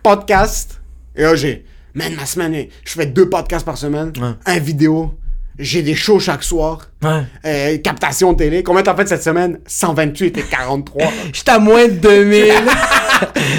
[0.03, 0.81] Podcast.
[1.17, 1.65] Et j'ai.
[1.95, 4.13] Man, ma semaine, je fais deux podcasts par semaine.
[4.47, 5.15] Un vidéo.
[5.59, 6.91] J'ai des shows chaque soir.
[7.03, 7.23] Ouais.
[7.45, 8.65] Euh, captation télé.
[8.65, 9.61] Combien t'as fait cette semaine?
[9.67, 11.03] 128 et 43.
[11.33, 12.53] J'étais à moins de 2000.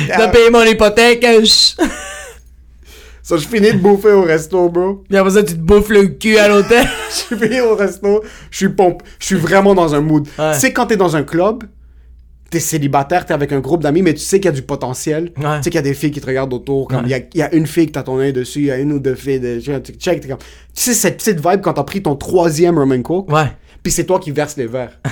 [0.09, 1.25] T'as payé mon hypothèque.
[1.25, 1.81] je-
[3.23, 5.03] Ça, je finis de bouffer au resto, bro.
[5.07, 6.85] Puis après ça, tu te bouffes le cul à l'hôtel.
[7.29, 8.21] Je suis au resto,
[8.51, 10.27] je suis pompe, je suis vraiment dans un mood.
[10.38, 10.53] Ouais.
[10.53, 11.63] Tu sais, quand t'es dans un club,
[12.56, 15.34] t'es célibataire, t'es avec un groupe d'amis, mais tu sais qu'il y a du potentiel.
[15.38, 15.58] Ouais.
[15.58, 17.18] Tu sais qu'il y a des filles qui te regardent autour, comme il y a-
[17.34, 18.99] il y, a une fille que t'as ton œil dessus, il y a une ou
[18.99, 20.38] deux filles, de, tu check, comme...
[20.38, 23.51] Tu sais, cette petite vibe quand t'as pris ton troisième rum and coke, Ouais.
[23.84, 24.97] puis c'est toi qui verses les verres.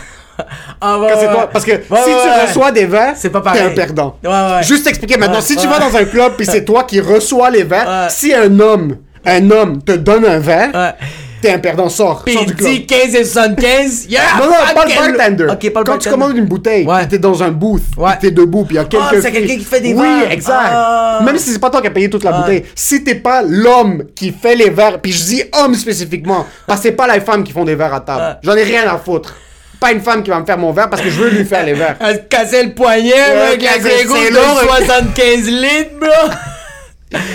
[0.82, 1.50] Ah, ouais, Quand toi-.
[1.54, 4.18] Parce que si tu reçois des verres, C'est pas t'es un perdant.
[4.24, 4.64] Ouais, ouais.
[4.64, 7.64] Juste expliquer maintenant, si tu vas dans un club puis c'est toi qui reçois les
[7.64, 10.96] verres, si un homme, un homme te donne un verre.
[11.44, 12.70] T'es un perdant, sors, Puis sors du club.
[12.70, 14.06] dit 15 et 75.
[14.10, 14.22] Yeah!
[14.40, 15.48] Non, non, pas le bartender.
[15.52, 17.08] Ok, pas le Quand tu commandes une bouteille, Ouais.
[17.08, 18.12] t'es dans un booth, Ouais.
[18.20, 20.32] t'es debout, puis il y a quelques Ah, c'est quelqu'un qui fait des Oui, verres.
[20.32, 20.70] exact.
[20.72, 21.20] Ah.
[21.24, 22.38] Même si c'est pas toi qui as payé toute la Ouais.
[22.38, 22.64] bouteille.
[22.76, 26.88] Si t'es pas l'homme qui fait les verres, puis je dis homme spécifiquement, parce que
[26.88, 28.22] c'est pas les femmes qui font des verres à table.
[28.22, 28.36] Ouais.
[28.44, 29.36] J'en ai rien à foutre.
[29.80, 31.66] Pas une femme qui va me faire mon verre parce que je veux lui faire
[31.66, 31.98] les verres.
[32.00, 34.60] Elle se cassait le poignet, bro, avec la Grégo de lourd.
[34.66, 36.34] 75 litres, bro.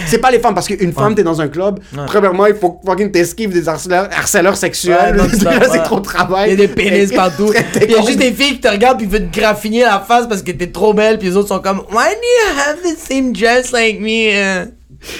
[0.06, 1.80] C'est pas les femmes parce qu'une femme, t'es dans un club.
[2.06, 5.20] Premièrement, il faut fucking t'esquives des harceleurs, harceleurs sexuels.
[5.72, 6.50] C'est trop de travail.
[6.52, 7.52] Il y a des pénis partout.
[7.82, 10.26] Il y a juste des filles qui te regardent puis veulent te graffiner la face
[10.28, 11.18] parce que t'es trop belle.
[11.18, 14.66] Puis les autres sont comme, Why do you have the same dress like me?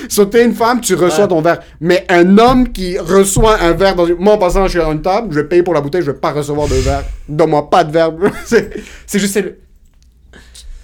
[0.09, 1.61] So, t'es une femme, tu reçois ton verre.
[1.81, 4.17] Mais un homme qui reçoit un verre dans une.
[4.17, 6.11] Moi, en passant, je suis à une table, je vais payer pour la bouteille, je
[6.11, 7.05] vais pas recevoir de verre.
[7.29, 8.11] Donne-moi pas de verre.
[8.45, 9.35] c'est juste.
[9.35, 9.59] C'est le-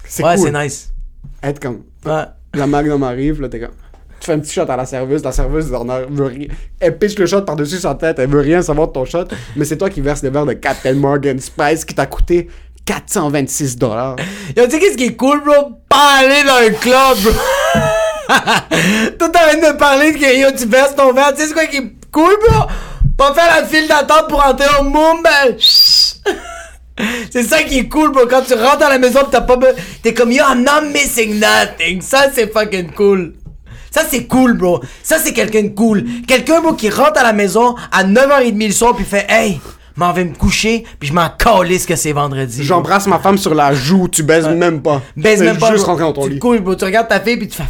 [0.07, 0.45] c'est Ouais, cool.
[0.53, 0.89] c'est nice.
[1.43, 1.81] Être comme.
[2.05, 2.23] Ouais.
[2.55, 3.69] La magnum arrive, là, t'es comme.
[4.19, 6.47] Tu fais un petit shot à la serveuse, la serveuse en veut rien.
[6.79, 9.25] Elle pitch le shot par-dessus sa tête, elle veut rien savoir de ton shot,
[9.55, 12.49] mais c'est toi qui verses le verre de Captain Morgan Spice qui t'a coûté
[12.85, 14.15] 426 dollars.
[14.55, 15.73] Yo, tu sais qu'est-ce qui est cool, bro?
[15.89, 17.33] Pas aller dans un club, bro.
[19.19, 21.33] Toi, t'as envie de parler de que yo, tu verses ton verre.
[21.35, 22.67] Tu sais, c'est quoi qui est cool, bro?
[23.17, 25.57] Pas faire la file d'attente pour entrer au Mumbai.
[27.31, 28.25] C'est ça qui est cool, bro.
[28.29, 29.57] Quand tu rentres à la maison t'as pas.
[30.01, 32.01] T'es comme yo, I'm not missing nothing.
[32.01, 33.33] Ça, c'est fucking cool.
[33.91, 34.81] Ça, c'est cool, bro.
[35.03, 36.05] Ça, c'est quelqu'un de cool.
[36.27, 39.59] Quelqu'un, bro, qui rentre à la maison à 9h30 le soir pis fait Hey,
[39.95, 42.63] m'en vais me coucher pis je m'en calisse que c'est vendredi.
[42.63, 45.01] J'embrasse ma femme sur la joue, tu baises même pas.
[45.15, 45.71] Baise même pas.
[45.71, 45.93] juste bro.
[45.93, 46.39] rentrer dans ton tu lit.
[46.39, 46.75] couches, bro.
[46.75, 47.63] Tu regardes ta fille puis tu fais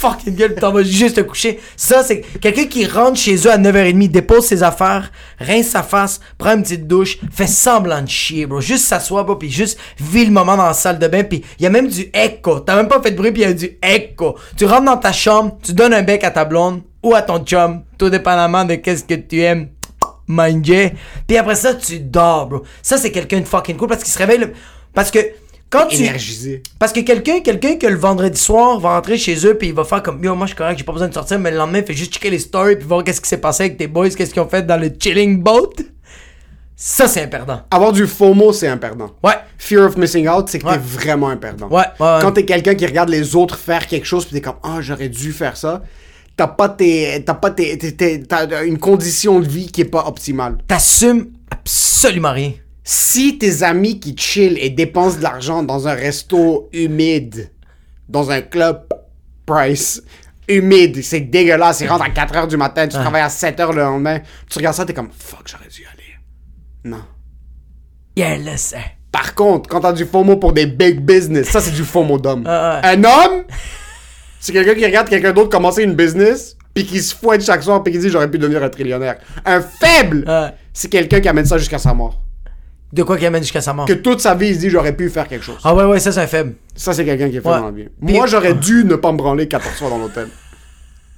[0.00, 1.60] fucking gueule t'en vas juste te coucher.
[1.76, 6.20] Ça, c'est quelqu'un qui rentre chez eux à 9h30, dépose ses affaires, rince sa face,
[6.38, 8.60] prend une petite douche, fait semblant de chier, bro.
[8.60, 11.66] Juste s'assoit, bro, puis juste vit le moment dans la salle de bain puis y
[11.66, 12.60] a même du echo.
[12.60, 14.36] T'as même pas fait de bruit puis y a du echo.
[14.56, 17.38] Tu rentres dans ta chambre, tu donnes un bec à ta blonde ou à ton
[17.44, 19.68] chum, tout dépendamment de qu'est-ce que tu aimes
[20.26, 20.94] manger.
[21.26, 22.62] Puis après ça, tu dors, bro.
[22.82, 24.52] Ça, c'est quelqu'un de fucking cool parce qu'il se réveille le...
[24.94, 25.18] Parce que
[25.70, 25.96] quand tu...
[26.02, 26.62] Énergisé.
[26.78, 29.84] Parce que quelqu'un quelqu'un que le vendredi soir va rentrer chez eux puis il va
[29.84, 31.78] faire comme yo moi je suis correct j'ai pas besoin de sortir mais le lendemain
[31.78, 34.10] il fait juste checker les stories puis voir qu'est-ce qui s'est passé avec tes boys
[34.10, 35.70] qu'est-ce qu'ils ont fait dans le chilling boat
[36.76, 39.10] ça c'est un perdant Avoir du FOMO, c'est un perdant.
[39.22, 40.72] ouais Fear of missing out, c'est que Ouais.
[40.72, 41.68] t'es vraiment un perdant.
[41.68, 42.18] Ouais, ouais, ouais.
[42.22, 45.10] Quand t'es quelqu'un qui regarde les autres faire quelque chose, puis t'es comme, ah, j'aurais
[45.10, 45.82] dû faire ça,
[46.38, 49.84] t'as pas tes, t'as pas tes, tes- tes- t'as une condition de vie qui est
[49.84, 50.56] pas optimale.
[50.66, 52.52] t'assumes absolument rien
[52.82, 57.50] Si tes amis qui chill et dépensent de l'argent dans un resto humide,
[58.08, 58.88] dans un club
[59.46, 60.02] price
[60.48, 64.20] humide, c'est dégueulasse, ils rentrent à 4h du matin, tu travailles à 7h le lendemain,
[64.48, 66.16] tu regardes ça, t'es comme, fuck, j'aurais dû y aller.
[66.84, 67.04] Non.
[68.16, 68.80] yeah listen
[69.12, 72.44] Par contre, quand t'as du FOMO pour des big business, ça c'est du FOMO d'homme.
[72.46, 72.80] Ah.
[72.82, 73.44] Un homme,
[74.40, 77.82] c'est quelqu'un qui regarde quelqu'un d'autre commencer une business, puis qui se fouette chaque soir,
[77.82, 79.18] puis qui dit j'aurais pu devenir un trillionnaire.
[79.44, 80.24] Un faible,
[80.72, 82.22] c'est quelqu'un qui amène ça jusqu'à sa mort.
[82.92, 84.94] De quoi qu'il amène jusqu'à sa mort Que toute sa vie il se dit j'aurais
[84.96, 85.58] pu faire quelque chose.
[85.64, 87.58] ah ouais ouais ça c'est un faible Ça c'est quelqu'un qui est fait Ouais.
[87.58, 87.86] dans la vie.
[88.04, 90.28] Puis- Moi j'aurais dû ne pas me branler 14 fois dans l'hôtel.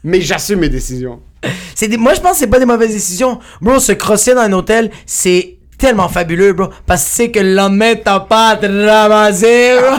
[0.04, 1.20] Mais j'assume mes décisions.
[1.74, 1.96] C'est des...
[1.96, 3.38] Moi, je pense que c'est pas des mauvaises décisions.
[3.60, 6.68] Bro, se crosser dans un hôtel, c'est tellement fabuleux, bro.
[6.86, 9.96] Parce que tu sais que le lendemain, t'as pas à te ramasser, bro.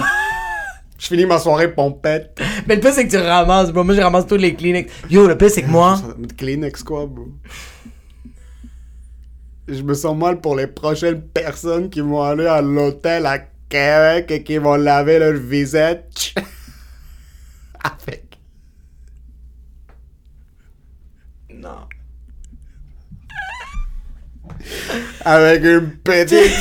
[0.99, 2.39] Je finis ma soirée pompette.
[2.67, 3.83] Mais le pire, c'est que tu ramasses, bro.
[3.83, 4.91] Moi, je ramasse tous les Kleenex.
[5.09, 5.99] Yo, le pire, c'est que moi.
[6.37, 7.27] Kleenex quoi, bro?
[9.67, 13.39] Je me sens mal pour les prochaines personnes qui vont aller à l'hôtel à
[13.69, 16.33] Québec et qui vont laver leur visage
[17.83, 18.37] avec.
[21.49, 21.87] Non.
[25.23, 26.51] Avec une petite.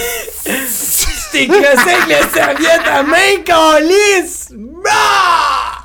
[1.33, 4.53] T'es avec les serviettes à main calice!
[4.85, 5.83] Bah!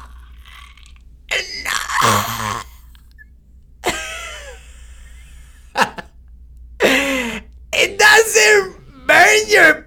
[7.80, 8.76] It doesn't
[9.08, 9.86] burn your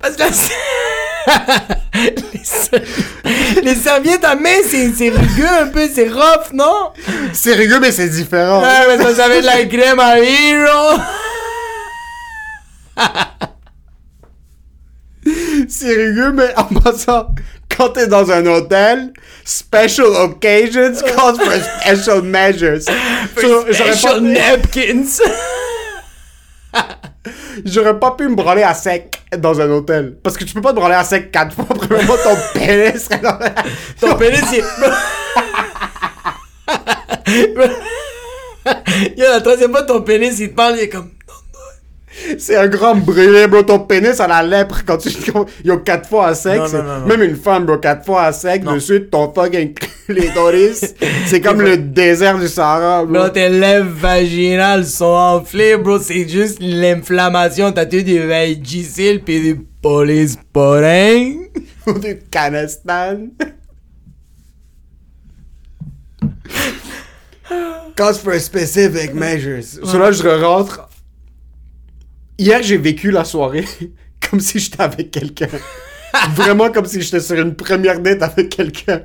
[0.00, 0.28] Parce que la-
[2.32, 6.90] les, ser- les serviettes à main, c'est c'est rugueux un peu, c'est rough, non?
[7.32, 8.62] C'est rigolo, mais c'est différent.
[8.62, 10.98] Ouais, mais ça, ça va être la crème à hero!
[15.68, 17.28] C'est rigolo, mais en passant,
[17.76, 19.12] quand t'es dans un hôtel,
[19.44, 21.52] special occasions calls for
[21.82, 22.82] special measures.
[23.40, 25.20] So, J'aurais Special napkins!
[27.64, 30.16] j'aurais pas pu me branler à sec dans un hôtel.
[30.22, 31.64] Parce que tu peux pas te branler à sec quatre fois.
[31.66, 33.54] Premièrement, ton pénis serait dans la...
[34.00, 34.64] Ton pénis, il est...
[39.16, 41.10] Yo, la troisième fois, ton pénis, il te parle, il est comme...
[42.38, 43.62] C'est un grand brûlé, bro.
[43.62, 45.10] Ton pénis à la lèpre quand tu.
[45.64, 46.58] Il y a quatre fois à sec.
[46.58, 47.06] Non, non, non.
[47.06, 48.64] Même une femme, bro, quatre fois à sec.
[48.64, 49.74] De ton fucking
[50.06, 50.94] clitoris.
[51.26, 53.14] C'est comme le désert du Sahara, bro.
[53.14, 55.98] Bro, tes lèvres vaginales sont enflées, bro.
[55.98, 57.72] C'est juste l'inflammation.
[57.72, 61.34] T'as tué du Vagisil pis du polysporin.
[61.86, 63.28] du Canestan.
[67.96, 69.62] Cause for specific measures.
[69.62, 70.85] Sur là, je rentre.
[72.38, 73.64] Hier, j'ai vécu la soirée
[74.30, 75.48] comme si j'étais avec quelqu'un.
[76.34, 79.02] Vraiment comme si j'étais sur une première date avec quelqu'un.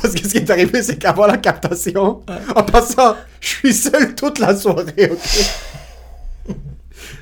[0.00, 2.22] Parce que ce qui est arrivé, c'est qu'avant la captation,
[2.54, 6.54] en passant, je suis seul toute la soirée, ok?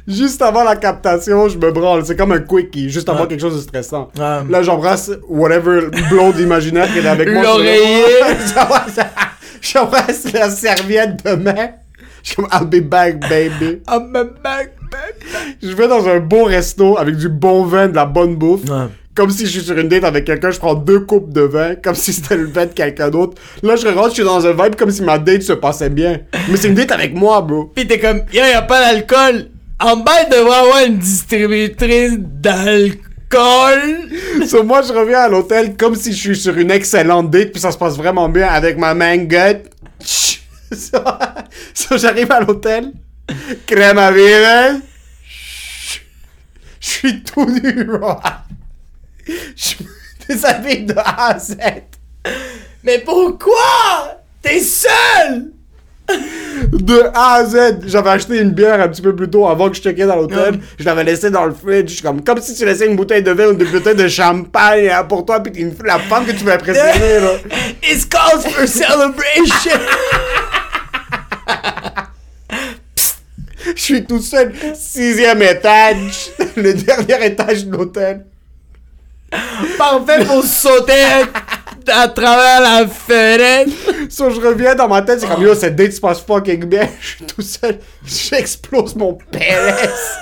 [0.09, 2.05] Juste avant la captation, je me branle.
[2.07, 3.29] C'est comme un quickie, juste avant Ouais.
[3.29, 4.11] quelque chose de stressant.
[4.17, 4.41] Ouais.
[4.49, 7.43] Là, j'embrasse whatever blonde imaginaire qui est avec moi.
[7.43, 8.05] L'oreiller.
[8.55, 9.07] J'embrasse-
[9.61, 11.71] J'embrasse la serviette de main.
[12.27, 13.83] Je suis comme, I'll be back, baby.
[13.89, 15.15] I'm a back, back.
[15.63, 18.69] Je vais dans un beau resto avec du bon vin, de la bonne bouffe.
[18.69, 18.89] Ouais.
[19.15, 21.77] Comme si je suis sur une date avec quelqu'un, je prends deux coupes de vin,
[21.77, 23.41] comme si c'était le vin de quelqu'un d'autre.
[23.63, 26.19] Là, je rentre, je suis dans un vibe comme si ma date se passait bien.
[26.51, 27.71] Mais c'est une date avec moi, bro.
[27.73, 29.47] Pis t'es comme, y'a pas d'alcool.
[29.79, 33.01] En bas, il devrait avoir une distributrice d'alcool.
[34.47, 37.61] So, moi, je reviens à l'hôtel comme si je suis sur une excellente date, puis
[37.61, 39.71] ça se passe vraiment bien avec ma mangotte.
[40.73, 40.99] So,
[41.75, 42.93] so, j'arrive à l'hôtel,
[43.67, 44.81] crème à vivre.
[46.81, 48.15] Je suis tout nu, bro.
[49.27, 49.89] Je me
[50.29, 51.57] déshabille de A à Z.
[52.85, 54.21] Mais pourquoi?
[54.43, 55.51] T'es seul!
[56.73, 57.81] De A à Z.
[57.87, 60.55] J'avais acheté une bière un petit peu plus tôt avant que je checkais dans l'hôtel.
[60.55, 60.61] Ouais.
[60.79, 62.01] Je l'avais laissé dans le fridge.
[62.03, 65.03] Comme, comme si tu laissais une bouteille de vin ou une bouteille de champagne hein,
[65.03, 67.33] pour toi, puis une- la femme que tu veux impressionner, là.
[67.83, 69.81] It calls for celebration!
[73.75, 78.25] Je suis tout seul, sixième étage, le dernier étage de l'hôtel.
[79.77, 81.03] Parfait pour sauter
[81.89, 83.73] à travers la fenêtre.
[84.09, 86.89] So, je reviens dans ma tête, c'est comme yo, cette date se passe fucking bien.
[87.01, 90.17] Je suis tout seul, j'explose mon PLS.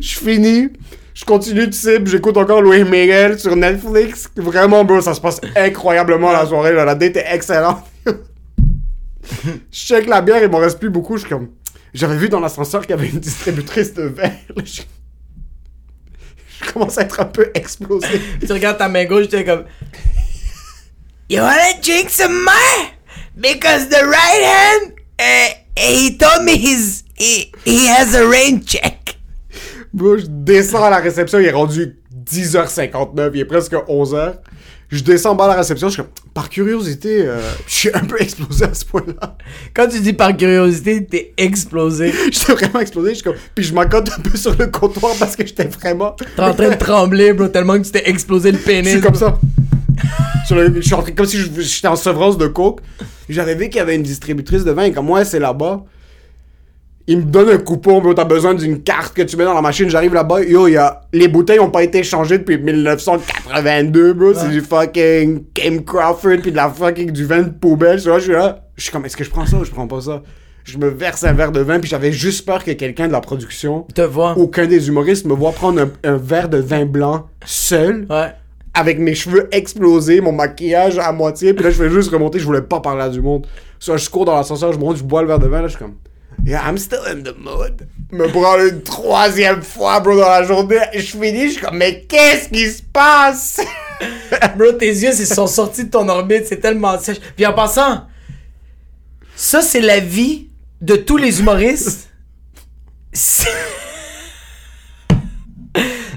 [0.00, 0.68] Je finis,
[1.14, 4.28] je continue de cible, j'écoute encore Louis Miguel sur Netflix.
[4.36, 6.72] Vraiment, bro, ça se passe incroyablement la soirée.
[6.72, 6.84] là.
[6.84, 7.84] La date est excellente.
[9.44, 11.16] Je check la bière, il m'en reste plus beaucoup.
[11.16, 11.50] Je suis comme.
[11.94, 14.38] J'avais vu dans l'ascenseur qu'il y avait une distributrice de verre.
[14.64, 14.82] Je...
[16.60, 18.20] je commence à être un peu explosé.
[18.44, 19.64] Tu regardes ta main gauche, t'es comme.
[21.28, 22.90] You wanna drink some more?
[23.36, 29.16] Because the right hand, uh, he told me he's, he, he has a rain check.
[29.94, 34.34] Bro, je descends à la réception, il est rendu 10h59, il est presque 11h.
[34.90, 37.90] Je descends en bas à la réception, je suis comme, par curiosité, euh, je suis
[37.94, 39.36] un peu explosé à ce point-là.
[39.74, 42.12] Quand tu dis par curiosité, t'es explosé.
[42.30, 45.34] J'étais vraiment explosé, je suis comme, puis je m'accote un peu sur le comptoir parce
[45.34, 46.10] que j'étais vraiment.
[46.36, 48.90] T'es en train de trembler, bro, tellement que tu t'es explosé le Je pénis.
[48.92, 49.38] suis comme ça.
[50.46, 52.80] Sur le- je suis en train- comme si je- j'étais en sevrance de coke.
[53.30, 55.84] J'avais vu qu'il y avait une distributrice de vin, et comme moi, c'est là-bas.
[57.08, 59.60] Il me donne un coupon, bro, t'as besoin d'une carte que tu mets dans la
[59.60, 59.88] machine.
[59.90, 61.00] J'arrive là-bas, yo, y a...
[61.12, 64.34] les bouteilles ont pas été échangées depuis 1982, bro.
[64.34, 68.00] C'est du fucking Kim Crawford, puis de la fucking du vin de poubelle.
[68.00, 69.70] Tu vois, je suis là, je suis comme, est-ce que je prends ça ou je
[69.70, 70.22] prends pas ça?
[70.64, 73.20] Je me verse un verre de vin, puis j'avais juste peur que quelqu'un de la
[73.20, 74.38] production, Te vois.
[74.38, 78.28] aucun des humoristes, me voit prendre un, un verre de vin blanc seul Ouais.
[78.74, 82.44] avec mes cheveux explosés, mon maquillage à moitié, puis là je fais juste remonter, je
[82.46, 83.44] voulais pas parler à du monde.
[83.80, 85.72] Soit je cours dans l'ascenseur, je monte, je bois le verre de vin, là je
[85.72, 85.94] suis comme
[86.44, 87.88] Yeah, I'm still in the mood.
[88.10, 91.78] Me prendre une troisième fois, bro, dans la journée, et je finis, je suis comme
[91.78, 93.60] mais qu'est-ce qui se passe?
[94.56, 97.18] Bro, tes yeux, ils sont sortis de ton orbite, c'est tellement sèche.
[97.36, 98.06] Puis en passant,
[99.36, 100.48] ça, c'est la vie
[100.80, 102.08] de tous les humoristes.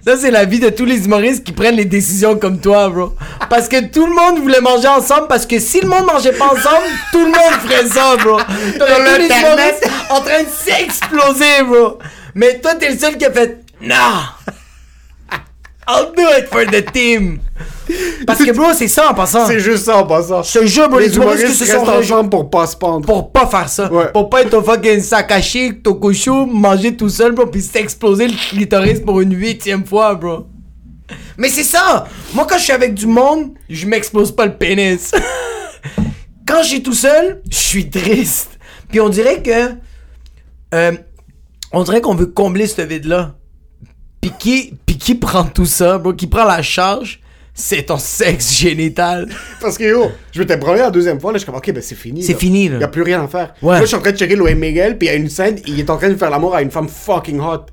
[0.08, 3.16] Ça, c'est la vie de tous les humoristes qui prennent les décisions comme toi, bro.
[3.50, 6.46] Parce que tout le monde voulait manger ensemble, parce que si le monde mangeait pas
[6.46, 8.38] ensemble, tout le monde ferait ça, bro.
[8.78, 9.82] T'aurais tous les l'Internet.
[9.82, 11.98] humoristes en train de s'exploser, bro.
[12.36, 13.96] Mais toi, t'es le seul qui a fait «Non!
[15.88, 17.40] I'll do it for the team!»
[18.26, 19.46] Parce que, bro, c'est ça en passant.
[19.46, 20.42] C'est juste ça en passant.
[20.42, 23.06] Je te jure, bro, les, Les humoristes se sont ensemble pour pas se pendre.
[23.06, 23.92] pour pas faire ça.
[23.92, 24.12] Ouais.
[24.12, 28.28] Pour pas être au fucking sac à chic, tokushu, manger tout seul, bro, pis s'exploser
[28.28, 30.48] le clitoris pour une huitième fois, bro.
[31.38, 32.08] Mais c'est ça!
[32.34, 35.12] Moi, quand je suis avec du monde, je m'explose pas le pénis.
[36.48, 38.58] quand je suis tout seul, je suis triste.
[38.90, 39.76] Puis on dirait que.
[40.74, 40.92] euh,
[41.72, 43.36] on dirait qu'on veut combler ce vide-là.
[44.22, 46.14] Puis qui, puis qui prend tout ça, bro?
[46.14, 47.20] Qui prend la charge?
[47.58, 49.30] c'est ton sexe génital.
[49.62, 51.82] Parce que yo, je m'étais branlé la deuxième fois, là, je suis comme, ok, ben
[51.82, 52.22] c'est fini.
[52.22, 52.80] C'est fini, là.
[52.80, 53.54] Y a plus rien à faire.
[53.62, 53.76] Ouais.
[53.76, 55.62] Là, je suis en train de checker Louis Miguel, puis il y a une scène,
[55.66, 57.68] il est en train de faire l'amour à une femme fucking hot.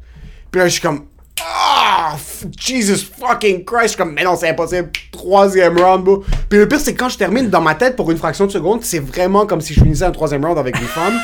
[0.53, 1.07] Puis là, je suis comme,
[1.45, 2.15] ah,
[2.57, 3.83] Jesus fucking Christ.
[3.83, 4.91] Je suis comme, mais non, c'est impossible.
[5.11, 6.25] Troisième round, bro.
[6.49, 8.85] Puis le pire, c'est quand je termine dans ma tête pour une fraction de seconde,
[8.85, 11.19] c'est vraiment comme si je finissais un troisième round avec une femme.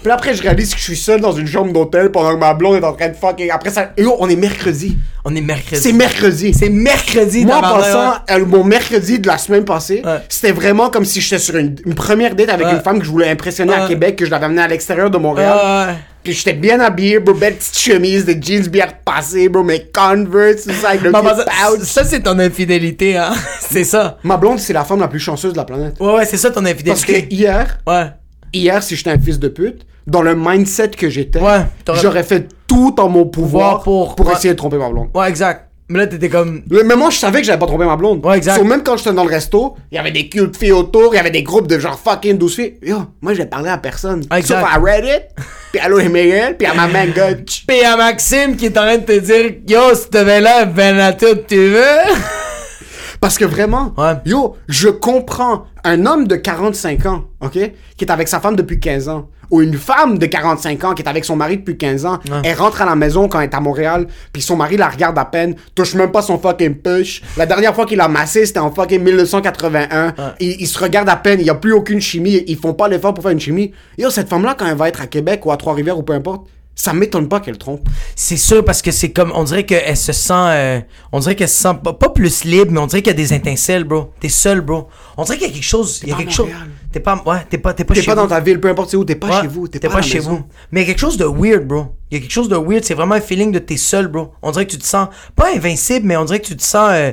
[0.00, 2.38] Puis là, après, je réalise que je suis seul dans une chambre d'hôtel pendant que
[2.40, 3.50] ma blonde est en train de fucking.
[3.50, 4.96] Après ça, yo, on est mercredi.
[5.26, 5.82] On est mercredi.
[5.82, 6.54] C'est mercredi.
[6.54, 7.86] C'est mercredi, Moi, en ouais.
[8.30, 10.20] euh, mon mercredi de la semaine passée, Ouais.
[10.30, 12.72] c'était vraiment comme si j'étais sur une, une première date avec Ouais.
[12.72, 13.88] une femme que je voulais impressionner à Ouais.
[13.88, 15.88] Québec, que je l'avais amenée à l'extérieur de Montréal.
[15.88, 15.94] Ouais.
[16.24, 20.64] Puis j'étais bien habillé, bro, belle petite chemise, des jeans bien repassés, bro, mes Converse,
[20.64, 21.84] tout ça, avec le petit pouch.
[21.86, 23.32] ça, c'est ton infidélité, hein.
[23.60, 24.16] c'est ça.
[24.24, 25.96] Ma blonde, c'est la femme la plus chanceuse de la planète.
[26.00, 27.34] Ouais, ouais, c'est ça ton Parce que infidélité.
[27.34, 28.06] hier, Ouais.
[28.54, 31.60] hier, si j'étais un fils de pute, dans le mindset que j'étais, Ouais,
[32.00, 34.32] j'aurais fait tout en mon pouvoir pour, pour- ouais.
[34.34, 35.08] essayer de tromper ma blonde.
[35.14, 35.66] Ouais, exact.
[35.92, 36.62] Mais là, t'étais comme.
[36.70, 38.24] Mais moi, je savais que j'avais pas trompé ma blonde.
[38.24, 38.58] Ouais, exact.
[38.58, 41.16] So, même quand j'étais dans le resto, il y avait des cute filles autour, il
[41.16, 42.74] y avait des groupes de genre fucking 12 filles.
[42.80, 44.22] Yo, moi, j'ai parlé à personne.
[44.30, 44.60] Ah, exact.
[44.60, 45.24] Sauf à Reddit,
[45.72, 47.64] puis à Miguel, puis à ma main gauche.
[47.66, 50.96] Pis à Maxime qui est en train de te dire Yo, si t'avais là, ben
[51.00, 51.80] à tout, tu veux?
[53.20, 54.14] Parce que vraiment, Ouais.
[54.24, 57.52] yo, je comprends un homme de 45 ans, ok,
[57.96, 61.02] qui est avec sa femme depuis 15 ans, ou une femme de 45 ans qui
[61.02, 62.40] est avec son mari depuis 15 ans, Ouais.
[62.44, 65.18] elle rentre à la maison quand elle est à Montréal, puis son mari la regarde
[65.18, 67.22] à peine, touche même pas son fucking push.
[67.36, 70.14] La dernière fois qu'il l'a massé, c'était en fucking 1981.
[70.40, 72.88] Il, il se regarde à peine, il y a plus aucune chimie, ils font pas
[72.88, 73.72] l'effort pour faire une chimie.
[73.98, 76.46] Yo, cette femme-là, quand elle va être à Québec ou à Trois-Rivières ou peu importe,
[76.74, 77.86] ça m'étonne pas qu'elle trompe.
[78.16, 80.80] C'est sûr parce que c'est comme on dirait qu'elle se sent euh,
[81.12, 83.18] on dirait qu'elle se sent pas, pas plus libre mais on dirait qu'il y a
[83.18, 84.88] des étincelles bro t'es seul bro
[85.18, 86.48] on dirait qu'il y a quelque chose il y a quelque chose.
[86.92, 88.20] T'es pas ouais t'es pas t'es pas T'es chez pas vous.
[88.22, 90.02] dans ta ville, peu importe c'est où, t'es pas Ouais, chez vous, t'es t'es pas,
[90.02, 90.30] chez maison.
[90.30, 92.48] vous mais il y a quelque chose de weird bro il y a quelque chose
[92.48, 94.86] de weird c'est vraiment un feeling de t'es seul bro on dirait que tu te
[94.86, 97.12] sens pas invincible mais on dirait que tu te sens euh,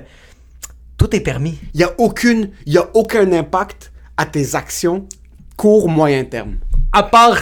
[0.97, 5.05] tout est permis Il y a aucune, il y a aucun impact à tes actions
[5.55, 6.55] court moyen terme.
[6.91, 7.37] à part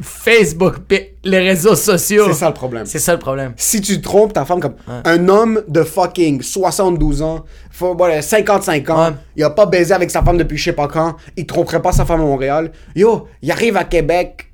[0.00, 0.76] Facebook
[1.24, 2.86] les réseaux sociaux C'est ça le problème.
[2.86, 4.74] c'est ça le problème Si tu trompes ta femme comme
[5.04, 9.14] un homme de fucking 72 ans, faut- voilà, 55 ans, Ouais.
[9.36, 11.92] il a pas baisé avec sa femme depuis je sais pas quand, il tromperait pas
[11.92, 12.72] sa femme à Montréal.
[12.96, 14.48] Yo, il arrive à Québec,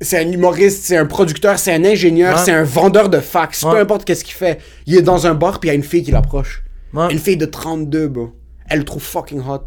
[0.00, 2.42] c'est un humoriste, c'est un producteur, c'est un ingénieur, Ouais.
[2.44, 4.58] c'est un vendeur de fax, peu importe qu'est-ce qu'il fait.
[4.86, 6.62] Il est dans un bar puis il y a une fille qui l'approche.
[7.10, 8.30] Une fille de 32, bro.
[8.68, 9.66] Elle le trouve fucking hot.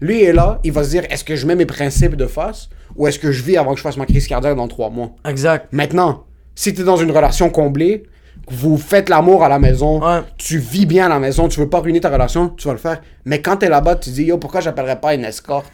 [0.00, 2.68] Lui est là, il va se dire est-ce que je mets mes principes de face?
[2.96, 5.10] Ou est-ce que je vis avant que je fasse ma crise cardiaque dans trois mois
[5.28, 6.24] exact Maintenant,
[6.54, 8.04] si tu es dans une relation comblée,
[8.46, 10.20] que vous faites l'amour à la maison, Ouais.
[10.38, 12.78] tu vis bien à la maison, tu veux pas ruiner ta relation, tu vas le
[12.78, 13.00] faire.
[13.24, 15.66] Mais quand t'es là-bas, tu dis yo, pourquoi j'appellerais pas une escorte?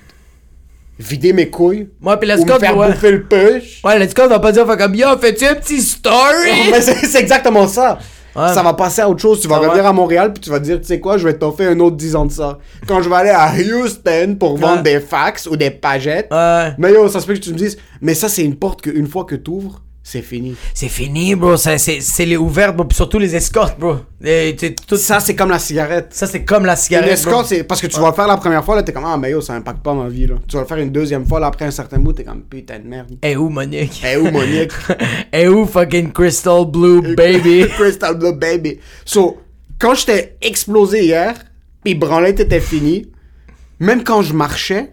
[0.99, 2.89] Vider mes couilles Ouais, puis ou me l'escorte, faire ouais.
[2.93, 6.51] bouffer le push Ouais, on va pas dire, comme, yo, fais-tu un petit story?
[6.71, 7.99] Mais c'est c'est exactement ça.
[8.37, 8.49] Ouais.
[8.55, 9.41] Ça va passer à autre chose.
[9.41, 9.89] Tu vas Ça revenir va.
[9.89, 11.97] à Montréal puis tu vas te dire, tu sais quoi, je vais t'offrir un autre
[11.97, 12.59] 10 ans de ça.
[12.87, 14.83] Quand je vais aller à Houston pour vendre Ouais.
[14.83, 16.73] des fax ou des pagettes, Ouais.
[16.79, 19.07] mais yo, ça se peut que tu me dises, mais ça, c'est une porte qu'une
[19.07, 20.57] fois que tu ouvres, c'est fini.
[20.75, 21.57] C'est fini, bro.
[21.57, 22.85] C'est, c'est les ouvertes, bro.
[22.85, 23.99] Puis surtout les escortes, bro.
[24.25, 24.57] Et,
[24.87, 26.09] tout ça, c'est comme la cigarette.
[26.11, 27.13] ça, c'est comme la Une cigarette.
[27.13, 27.45] escorte, bro.
[27.45, 29.31] c'est parce que tu vas le faire la première fois, là, t'es comme, ah, mais
[29.31, 30.35] yo, ça impacte pas ma vie, là.
[30.49, 32.81] Tu vas le faire une deuxième fois, là, après un certain bout, t'es comme, putain
[32.81, 33.13] de merde.
[33.23, 34.03] Eh où, Monique?
[34.05, 34.73] Eh où, Monique?
[35.33, 37.67] Eh où, fucking Crystal Blue, baby?
[37.79, 38.81] Crystal Blue Baby.
[39.05, 39.39] So,
[39.79, 41.35] quand j'étais explosé hier,
[41.85, 43.07] pis branlette était fini,
[43.79, 44.93] même quand je marchais,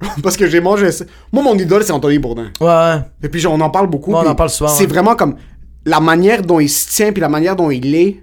[0.22, 0.88] parce que j'ai mangé.
[1.32, 2.50] Moi, mon idole, c'est Anthony Bourdin.
[2.60, 3.00] Ouais, ouais.
[3.22, 4.12] Et puis, genre, on en parle beaucoup.
[4.12, 4.88] Ouais, on en parle souvent, C'est ouais.
[4.88, 5.36] vraiment comme
[5.84, 8.22] la manière dont il se tient, puis la manière dont il est.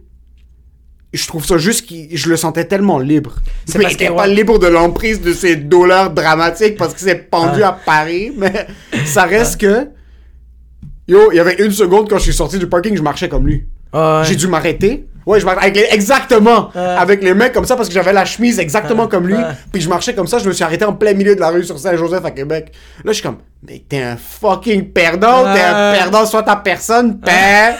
[1.13, 3.35] Je trouve ça juste que je le sentais tellement libre.
[3.65, 6.93] C'est Mais parce il était que, pas libre de l'emprise de ses douleurs dramatiques parce
[6.93, 8.67] qu'il s'est pendu à Paris, mais
[9.05, 9.87] ça reste que.
[11.07, 13.47] Yo, il y avait une seconde quand je suis sorti du parking, je marchais comme
[13.47, 13.65] lui.
[13.93, 14.23] Ouais.
[14.25, 15.07] J'ai dû m'arrêter.
[15.25, 18.59] Ouais, je avec les- exactement avec les mecs comme ça parce que j'avais la chemise
[18.59, 19.37] exactement comme lui.
[19.71, 21.63] Puis je marchais comme ça, je me suis arrêté en plein milieu de la rue
[21.63, 22.71] sur Saint-Joseph à Québec.
[23.03, 27.19] Là, je suis comme, mais t'es un fucking perdant, t'es un perdant, soit ta personne,
[27.19, 27.75] père.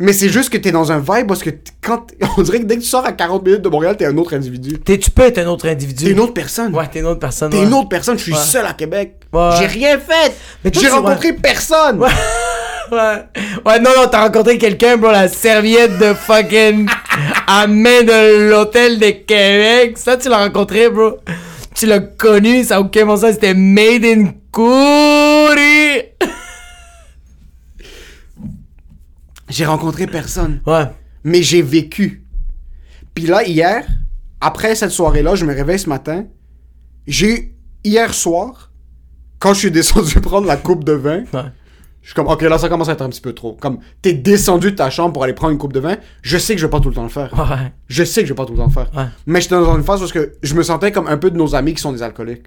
[0.00, 1.50] Mais c'est juste que t'es dans un vibe parce que
[1.82, 2.06] quand
[2.38, 4.32] on dirait que dès que tu sors à 40 minutes de Montréal, t'es un autre
[4.34, 4.78] individu.
[4.78, 6.04] T'es- tu peux être un autre individu.
[6.04, 6.72] T'es une autre personne.
[6.72, 7.50] Ouais, t'es une autre personne.
[7.50, 7.64] T'es ouais.
[7.64, 8.38] une autre personne, je suis Ouais.
[8.38, 9.16] seul à Québec.
[9.32, 9.50] Ouais.
[9.58, 10.32] J'ai rien fait.
[10.64, 11.98] Mais J'ai rencontré personne.
[12.90, 13.24] Ouais.
[13.66, 16.88] Ouais, non, non, t'as rencontré quelqu'un, bro, la serviette de fucking
[17.46, 19.98] à main de l'hôtel de Québec.
[19.98, 21.18] Ça, tu l'as rencontré, bro.
[21.74, 26.02] Tu l'as connu, ça a aucun bon sens, c'était made in Kouri.
[29.48, 30.60] J'ai rencontré personne.
[30.66, 30.84] Ouais.
[31.24, 32.22] mais j'ai vécu.
[33.14, 33.86] Puis là, hier,
[34.40, 36.24] après cette soirée-là, je me réveille ce matin.
[37.06, 38.70] J'ai, hier soir,
[39.38, 41.50] quand je suis descendu prendre la coupe de vin, Ouais.
[42.08, 43.54] Je suis comme, ok, là, ça commence à être un petit peu trop.
[43.60, 45.96] Comme, t'es descendu de ta chambre pour aller prendre une coupe de vin.
[46.22, 47.30] Je sais que je vais pas tout le temps le faire.
[47.34, 47.70] Ouais.
[47.86, 48.90] Je sais que je vais pas tout le temps le faire.
[48.96, 49.08] Ouais.
[49.26, 51.54] Mais j'étais dans une phase parce que je me sentais comme un peu de nos
[51.54, 52.46] amis qui sont des alcooliques.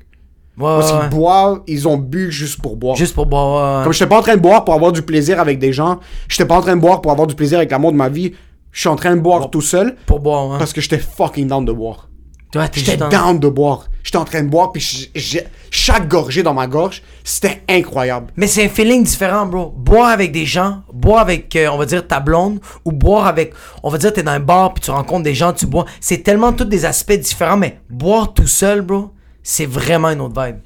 [0.58, 2.96] Ouais, Parce qu'ils boivent, ils ont bu juste pour boire.
[2.96, 3.84] Juste pour boire.
[3.84, 6.00] Comme j'étais pas en train de boire pour avoir du plaisir avec des gens.
[6.28, 8.34] J'étais pas en train de boire pour avoir du plaisir avec l'amour de ma vie.
[8.72, 11.66] Je suis en train de boire tout seul Pour boire, parce que j'étais fucking down
[11.66, 12.10] de boire.
[12.52, 13.86] T'es J'étais juste down de boire.
[14.04, 18.28] J'étais en train de boire, puis j- j'ai- chaque gorgée dans ma gorge, c'était incroyable.
[18.36, 19.74] Mais c'est un feeling différent, bro.
[19.78, 23.54] Boire avec des gens, boire avec, euh, on va dire, ta blonde, ou boire avec,
[23.84, 25.86] on va dire, t'es dans un bar, puis tu rencontres des gens, tu bois.
[26.02, 29.12] C'est tellement tous des aspects différents, mais boire tout seul, bro,
[29.44, 30.58] c'est vraiment une autre vibe.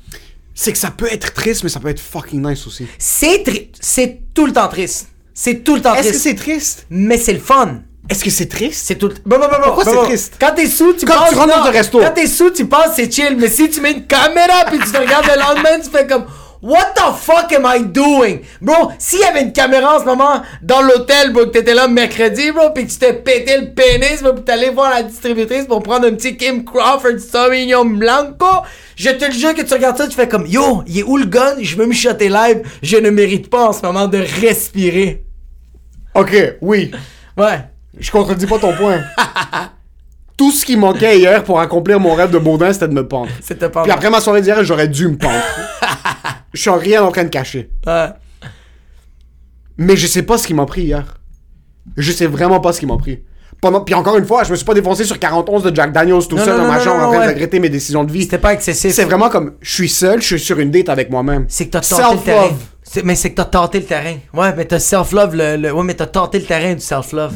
[0.53, 2.87] C'est que ça peut être triste, mais ça peut être fucking nice aussi.
[2.97, 5.09] C'est tri- c'est tout le temps triste.
[5.33, 6.23] C'est tout le temps Est-ce que triste.
[6.23, 6.85] c'est triste?
[6.89, 7.81] Mais c'est le fun.
[8.09, 8.85] Est-ce que c'est triste?
[8.85, 10.03] C'est tout Bon, bon, bon, Pourquoi bon, c'est bon.
[10.05, 10.35] triste?
[10.39, 11.29] Quand t'es sous, tu Quand penses.
[11.29, 11.99] tu rentres dans un resto.
[11.99, 13.35] Quand t'es sous, tu penses c'est chill.
[13.37, 16.25] Mais si tu mets une caméra puis tu te regardes le lendemain, tu fais comme.
[16.61, 18.39] What the fuck am I doing?
[18.59, 21.87] Bro, s'il y avait une caméra en ce moment dans l'hôtel, bro, que t'étais là
[21.87, 25.65] mercredi, bro, pis que tu t'es pété le pénis, bro, pis t'allais voir la distributrice
[25.65, 28.47] pour prendre un petit Kim Crawford Sauvignon Blanco,
[28.95, 31.17] je te le jure que tu regardes ça, tu fais comme, yo, il est où
[31.17, 31.55] le gun?
[31.61, 32.61] Je veux me shotter live.
[32.81, 35.23] Je ne mérite pas en ce moment de respirer.
[36.15, 36.89] Ok, oui.
[37.37, 37.59] Ouais.
[37.99, 39.01] Je contredis pas ton point.
[40.37, 43.29] Tout ce qui manquait hier pour accomplir mon rêve de Baudin, c'était de me pendre.
[43.41, 45.41] C'était pas Puis après ma soirée d'hier, j'aurais dû me pendre.
[46.53, 47.69] Je suis rien en train de cacher.
[47.87, 48.07] Ouais.
[49.77, 51.17] Mais je sais pas ce qui m'a pris hier.
[51.97, 53.23] Je sais vraiment pas ce qui m'a pris.
[53.61, 53.81] Pendant...
[53.81, 56.35] Puis encore une fois, je me suis pas défoncé sur 41 de Jack Daniels tout
[56.35, 57.27] Non, seul non, dans ma chambre en train ouais.
[57.27, 58.23] de regretter mes décisions de vie.
[58.23, 58.93] C'était pas excessif.
[58.93, 61.45] C'est vraiment comme, je suis seul, je suis sur une date avec moi-même.
[61.47, 62.49] C'est que t'as tenté le terrain.
[63.03, 64.15] Mais c'est que t'as tenté le terrain.
[64.33, 65.35] Ouais, mais t'as self-love.
[65.35, 67.33] Le, le- Ouais, mais t'as tenté le terrain du self-love.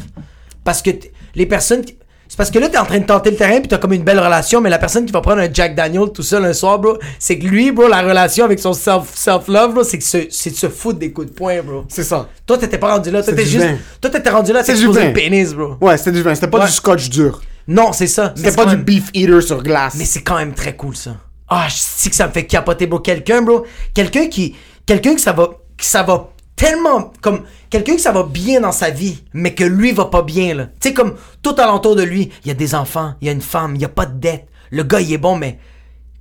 [0.64, 0.90] Parce que
[1.34, 1.84] les personnes.
[1.84, 1.96] qui-
[2.28, 4.04] C'est parce que là, t'es en train de tenter le terrain puis t'as comme une
[4.04, 6.78] belle relation, mais la personne qui va prendre un Jack Daniel tout seul un soir,
[6.78, 10.68] bro, c'est que lui, bro, la relation avec son self- self-love, bro, c'est de se
[10.68, 11.84] foutre des coups de poing, bro.
[11.88, 12.28] C'est ça.
[12.46, 13.20] Toi, t'étais pas rendu là.
[13.24, 13.64] Toi, t'étais juste.
[13.64, 13.76] vin.
[14.00, 15.74] Toi, t'étais rendu là, le pénis, bro.
[15.80, 16.32] Ouais, c'était du vin.
[16.36, 16.66] C'était pas Ouais.
[16.66, 17.40] du scotch dur.
[17.66, 18.32] Non, c'est ça.
[18.36, 19.94] C'était pas du même- beef eater sur glace.
[19.98, 21.16] Mais c'est quand même très cool ça.
[21.48, 23.00] Ah, je sais que ça me fait capoter, bro.
[23.00, 23.66] Quelqu'un, bro.
[23.92, 24.54] Quelqu'un qui.
[24.86, 25.48] Quelqu'un que ça va.
[25.76, 26.28] Que ça va
[26.60, 27.12] tellement.
[27.20, 27.42] Comme.
[27.70, 30.66] Quelqu'un que ça va bien dans sa vie, mais que lui va pas bien, là.
[30.80, 33.32] Tu sais, comme tout alentour de lui, il y a des enfants, il y a
[33.32, 34.48] une femme, il y a pas de dette.
[34.70, 35.58] Le gars, il est bon, mais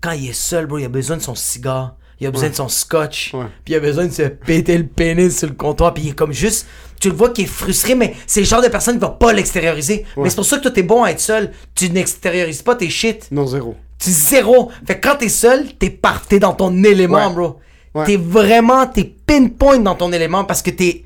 [0.01, 1.95] quand il est seul, bro, il a besoin de son cigare.
[2.21, 3.33] Il a besoin de son scotch.
[3.33, 3.45] Ouais.
[3.63, 5.93] Puis il a besoin de se péter le pénis sur le comptoir.
[5.93, 6.67] Puis il est comme juste.
[6.99, 9.31] Tu le vois qu'il est frustré, mais c'est le genre de personne qui va pas
[9.31, 10.05] l'extérioriser.
[10.17, 11.51] Mais c'est pour ça que toi, t'es bon à être seul.
[11.75, 13.29] Tu n'extériorises pas tes shit.
[13.31, 13.75] Non, zéro.
[13.97, 14.69] Tu zéro.
[14.85, 16.25] Fait que quand t'es seul, t'es par...
[16.27, 17.33] t'es dans ton élément, Ouais.
[17.33, 17.59] bro.
[17.95, 18.05] Ouais.
[18.05, 21.05] T'es vraiment, t'es pinpoint dans ton élément parce que t'es,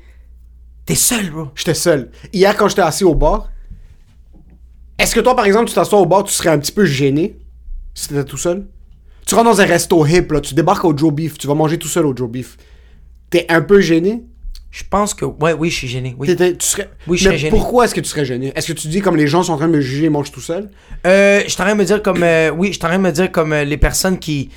[0.86, 1.48] t'es seul, bro.
[1.54, 2.10] J'étais seul.
[2.32, 3.50] Hier, quand j'étais assis au bar,
[4.98, 7.36] est-ce que toi, par exemple, tu t'assois au bar, tu serais un petit peu gêné
[7.92, 8.66] si t'étais tout seul?
[9.26, 11.78] Tu rentres dans un resto hip, là, tu débarques au Joe Beef, tu vas manger
[11.78, 12.56] tout seul au Joe Beef.
[13.30, 14.24] T'es un peu gêné?
[14.70, 16.16] Je pense que, ouais, oui, je suis gêné.
[16.18, 16.26] Oui.
[16.26, 16.90] Tu serais...
[17.06, 17.50] Oui, je Mais serais gêné.
[17.50, 18.52] pourquoi est-ce que tu serais gêné?
[18.56, 20.32] Est-ce que tu dis comme les gens sont en train de me juger et mangent
[20.32, 20.70] tout seul?
[21.06, 22.98] Euh, je suis en train de me dire comme, euh, oui, je suis en train
[22.98, 24.50] de me dire comme euh, les personnes qui,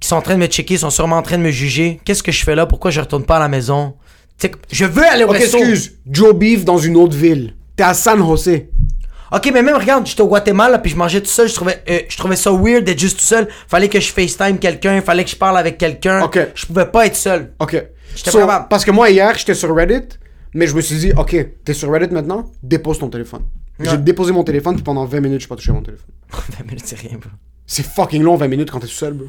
[0.00, 2.00] qui sont en train de me checker sont sûrement en train de me juger.
[2.04, 2.66] Qu'est-ce que je fais là?
[2.66, 3.94] Pourquoi je retourne pas à la maison?
[4.70, 5.58] Je veux aller au Ok, resto.
[5.58, 5.92] excuse.
[6.10, 7.54] Joe Beef dans une autre ville.
[7.76, 8.50] T'es à San Jose.
[9.32, 11.48] Ok, mais même regarde, j'étais au Guatemala puis je mangeais tout seul.
[11.48, 13.48] Je trouvais, euh, je trouvais ça weird d'être juste tout seul.
[13.68, 16.22] Fallait que je FaceTime quelqu'un, fallait que je parle avec quelqu'un.
[16.22, 16.38] Ok.
[16.54, 17.52] Je pouvais pas être seul.
[17.58, 17.82] Ok.
[18.14, 18.66] J'étais So, capable.
[18.68, 20.18] parce que moi, hier, j'étais sur Reddit,
[20.52, 21.34] mais je me suis dit, ok,
[21.64, 23.42] t'es sur Reddit maintenant, dépose ton téléphone.
[23.80, 26.06] J'ai déposé mon téléphone, puis pendant 20 minutes, je pas touché à mon téléphone.
[26.58, 27.30] 20 minutes, c'est rien, bro.
[27.66, 29.26] C'est fucking long, 20 minutes quand t'es tout seul, bro.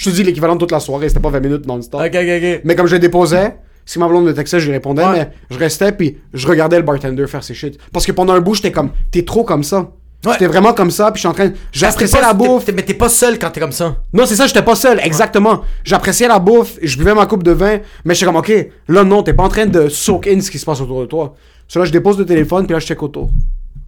[0.00, 2.00] Je te dis l'équivalent de toute la soirée, c'était pas 20 minutes non-stop.
[2.00, 2.60] Ok, ok, ok.
[2.64, 5.12] Mais comme je le déposais, si ma blonde me textait, je lui répondais, Ouais.
[5.12, 7.78] mais je restais, puis je regardais le bartender faire ses shit.
[7.92, 9.90] Parce que pendant un bout, j'étais comme, t'es trop comme ça.
[10.24, 10.32] Ouais.
[10.32, 11.50] J'étais vraiment comme ça, puis je suis en train.
[11.70, 12.66] J'appréciais la bouffe.
[12.74, 13.96] Mais t'es pas seul quand t'es comme ça.
[14.14, 15.60] Non, c'est ça, j'étais pas seul, exactement.
[15.84, 18.52] J'appréciais la bouffe, je buvais ma coupe de vin, mais j'étais comme, ok,
[18.88, 21.06] là, non, t'es pas en train de soak in ce qui se passe autour de
[21.06, 21.34] toi.
[21.68, 23.30] Cela, je dépose le téléphone, puis là, je check autour.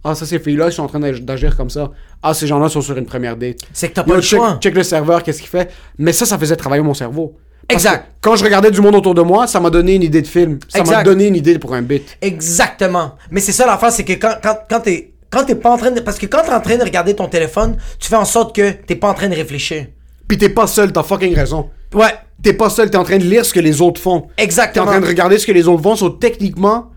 [0.03, 1.91] Ah, ça, ces filles-là, ils sont en train d'ag- d'agir comme ça.
[2.21, 3.59] Ah, ces gens-là sont sur une première date.
[3.71, 4.57] C'est que t'as pas Yo, le check, choix.
[4.61, 5.71] check le serveur, qu'est-ce qu'il fait.
[5.97, 7.37] Mais ça, ça faisait travailler mon cerveau.
[7.67, 7.99] Parce Exact.
[7.99, 10.27] que Quand je regardais du monde autour de moi, ça m'a donné une idée de
[10.27, 10.59] film.
[10.67, 12.03] Ça m'a donné une idée pour un bit.
[12.21, 13.15] Exactement.
[13.31, 15.09] Mais c'est ça l'affaire, c'est que quand, quand, quand t'es.
[15.29, 15.99] Quand t'es pas en train de.
[16.01, 18.71] Parce que quand t'es en train de regarder ton téléphone, tu fais en sorte que
[18.71, 19.87] t'es pas en train de réfléchir.
[20.27, 21.69] Puis t'es pas seul, t'as fucking raison.
[21.93, 22.13] Ouais.
[22.43, 24.21] T'es pas seul, t'es en train de lire ce que les autres font.
[24.35, 24.85] T'es en Exactement.
[24.85, 26.89] train de regarder ce que les autres font, so techniquement,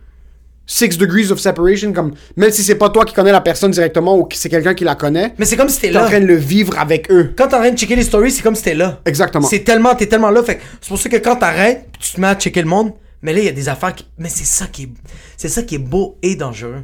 [0.67, 4.17] six degrees of separation, comme, même si c'est pas toi qui connais la personne directement
[4.19, 6.07] ou que c'est quelqu'un qui la connaît, Mais c'est comme si t'es t'es en là.
[6.09, 7.33] train de le vivre avec eux.
[7.37, 9.01] Quand t'es en train de checker les stories, c'est comme si t'es là.
[9.07, 9.47] Exactement.
[9.47, 10.43] C'est tellement, t'es tellement là.
[10.43, 12.93] Fait que c'est pour ça que quand t'arrêtes, tu te mets à checker le monde,
[13.23, 14.07] mais là, il y a des affaires qui.
[14.19, 14.89] Mais c'est ça qui est.
[15.37, 16.83] C'est ça qui est beau et dangereux.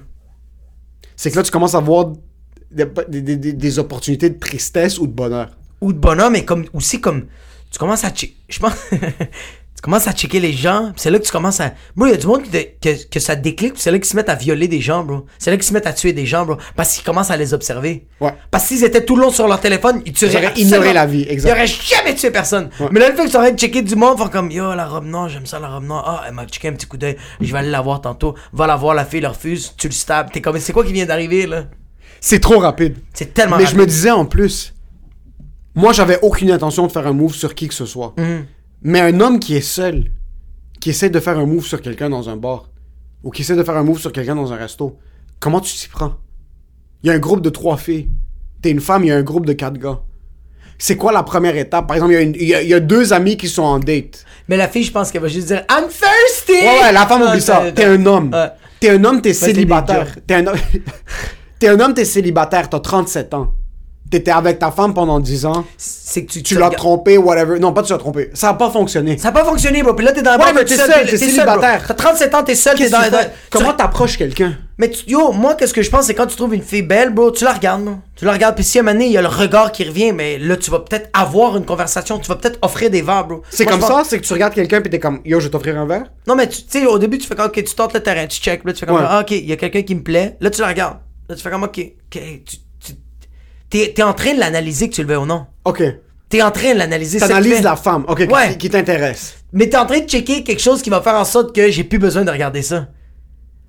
[1.16, 2.12] C'est que là, tu commences à voir
[2.70, 5.50] des, des- des- des opportunités de tristesse ou de bonheur.
[5.80, 7.26] Ou de bonhomme, mais comme aussi comme.
[7.70, 8.36] Tu commences à checker.
[8.48, 8.72] Je pense.
[9.82, 11.72] tu commences à checker les gens, c'est là que tu commences à.
[11.96, 14.06] Bro, il y a du monde qui te- que, que ça déclic, c'est là qu'ils
[14.06, 15.26] se mettent à violer des gens, bro.
[15.40, 16.56] C'est là qu'ils se mettent à tuer des gens, bro.
[16.76, 18.06] Parce qu'ils commencent à les observer.
[18.20, 18.32] Ouais.
[18.52, 21.26] Parce qu'ils étaient tout le long sur leur téléphone, ils tueraient Ils ignoré la vie,
[21.28, 21.48] exact.
[21.48, 22.70] Ils auraient jamais tué personne.
[22.92, 24.86] Mais là, le fait que tu arrêtes de checker du monde, faire comme Yo, la
[24.86, 26.04] robe noire, j'aime ça, la robe noire.
[26.06, 27.16] Ah, elle m'a checké un petit coup d'œil.
[27.40, 28.36] Je vais aller la voir tantôt.
[28.52, 29.74] Va la voir, la fille, elle refuse.
[29.76, 30.30] Tu le stabs.
[30.30, 31.64] T'es comme, c'est quoi qui vient d'arriver, là?
[32.20, 32.98] C'est trop rapide.
[33.14, 34.74] C'est tellement Mais je me disais en plus,
[35.74, 38.14] moi j'avais aucune intention de faire un move sur qui que ce soit.
[38.16, 38.44] Mhm.
[38.82, 40.10] Mais un homme qui est seul,
[40.80, 42.70] qui essaie de faire un move sur quelqu'un dans un bar,
[43.22, 44.98] ou qui essaie de faire un move sur quelqu'un dans un resto,
[45.38, 46.14] comment tu t'y prends?
[47.02, 48.08] Il y a un groupe de trois filles.
[48.60, 50.00] T'es une femme, il y a un groupe de quatre gars.
[50.78, 51.86] C'est quoi la première étape?
[51.86, 54.24] Par exemple, il y, a y y deux amis qui sont en date.
[54.48, 56.52] Mais la fille, je pense qu'elle va juste dire I'm thirsty!
[56.52, 57.70] Ouais, ouais, la femme oublie ça.
[57.72, 58.34] T'es un homme.
[58.80, 60.14] T'es un homme, t'es célibataire.
[60.16, 60.58] des T'es un homme.
[61.60, 63.54] T'es un homme, t'es célibataire, t'as 37 ans.
[64.12, 65.64] T'étais avec ta femme pendant 10 ans.
[65.78, 67.58] C'est que tu, Tu l'as trompé, whatever.
[67.58, 68.30] Non, pas tu l'as trompé.
[68.34, 69.16] Ça a pas fonctionné.
[69.16, 69.94] Ça a pas fonctionné, bro.
[69.94, 71.84] Puis là, t'es dans la Ouais, mais t'es seul, t'es célibataire.
[71.88, 73.30] T'as 37 ans, t'es seul, t'es dans, fais?
[73.48, 74.54] Comment t'approches quelqu'un?
[74.76, 77.08] Mais tu- yo, moi, qu'est-ce que je pense, c'est quand tu trouves une fille belle,
[77.08, 77.94] bro, tu la regardes, bro.
[78.16, 79.84] Tu la regardes, puis si à un moment donné, il y a le regard qui
[79.84, 83.26] revient, mais là, tu vas peut-être avoir une conversation, tu vas peut-être offrir des verres,
[83.26, 83.40] bro.
[83.48, 85.78] C'est comme ça, c'est que tu regardes quelqu'un puis t'es comme Yo, je vais t'offrir
[85.78, 86.04] un verre?
[86.26, 88.38] Non, mais tu sais, au début, tu fais comme, ok, tu tentes le terrain, tu
[88.40, 90.50] check, là, tu fais comme, ah, ok, il y a quelqu'un qui me plaît, là,
[90.50, 90.98] tu la regardes.
[91.28, 92.56] Là, tu fais comme, ok, ok, tu.
[93.72, 95.46] T'es t'es en train de l'analyser, que tu le veux ou non.
[95.64, 95.82] Ok.
[96.28, 97.18] T'es en train de l'analyser.
[97.18, 98.56] T'analyses la femme, ok, qui- Ouais.
[98.58, 99.34] qui, t'intéresse.
[99.54, 101.82] Mais t'es en train de checker quelque chose qui va faire en sorte que j'ai
[101.84, 102.88] plus besoin de regarder ça.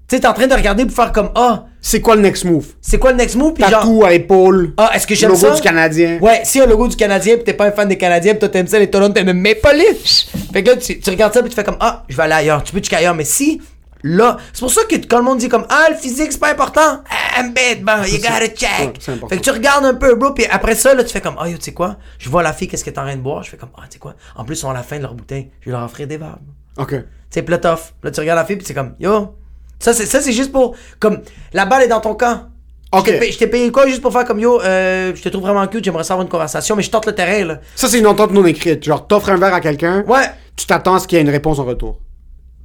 [0.10, 2.43] Tu sais, t'es en train de regarder pour faire comme Ah, C'est quoi le next
[2.43, 2.66] move?
[2.82, 3.54] c'est quoi le next move?
[3.54, 4.74] Puis genre, Tatou à épaule.
[4.76, 5.51] Ah, est-ce que j'aime logo ça?
[5.56, 6.20] du Canadien.
[6.20, 8.49] Ouais, si un logo du Canadien, pis t'es pas un fan des Canadiens, pis toi
[8.49, 10.28] t'aimes ça, les Toronto, t'aimes Maple Leafs.
[10.51, 12.34] Fait que là, tu, tu regardes ça, pis tu fais comme Ah, je vais aller
[12.34, 12.62] ailleurs.
[12.64, 13.16] Tu peux checker ailleurs.
[13.16, 13.62] Mais si,
[14.04, 16.51] là, c'est pour ça que quand le monde dit comme Ah, le physique, c'est pas
[16.51, 17.01] important.
[17.10, 19.01] Ah, I'm bad, bon, you gotta check.
[19.01, 21.47] fait que tu regardes un peu, bro, pis après ça, là, tu fais comme Ah,
[21.49, 21.97] yo, tu sais quoi?
[22.20, 23.43] Je vois la fille, qu'est-ce qu'elle est en train de boire.
[23.43, 24.16] Je fais comme Ah, tu sais quoi?
[24.36, 25.51] En plus, ils sont à la fin de leur bouteille.
[25.62, 26.38] Je vais leur offrir des verres.
[26.78, 26.89] Ok.
[26.91, 26.97] Tu
[27.30, 27.58] sais, là.
[28.04, 29.36] Là, tu regardes la fille, pis c'est comme, yo.
[29.80, 30.76] Ça, c'est, ça, c'est juste pour.
[30.99, 31.22] Comme,
[31.54, 32.43] la balle est dans ton camp.
[32.91, 33.08] Ok.
[33.08, 35.30] Je t'ai payé- Je t'ai payé quoi juste pour faire comme, yo, euh, je te
[35.30, 37.60] trouve vraiment cute, j'aimerais savoir une conversation, mais je tente le terrain, là.
[37.76, 38.84] Ça, c'est une entente non écrite.
[38.84, 40.30] Genre, t'offres un verre à quelqu'un, Ouais.
[40.56, 41.99] tu t'attends à ce qu'il y ait une réponse en retour.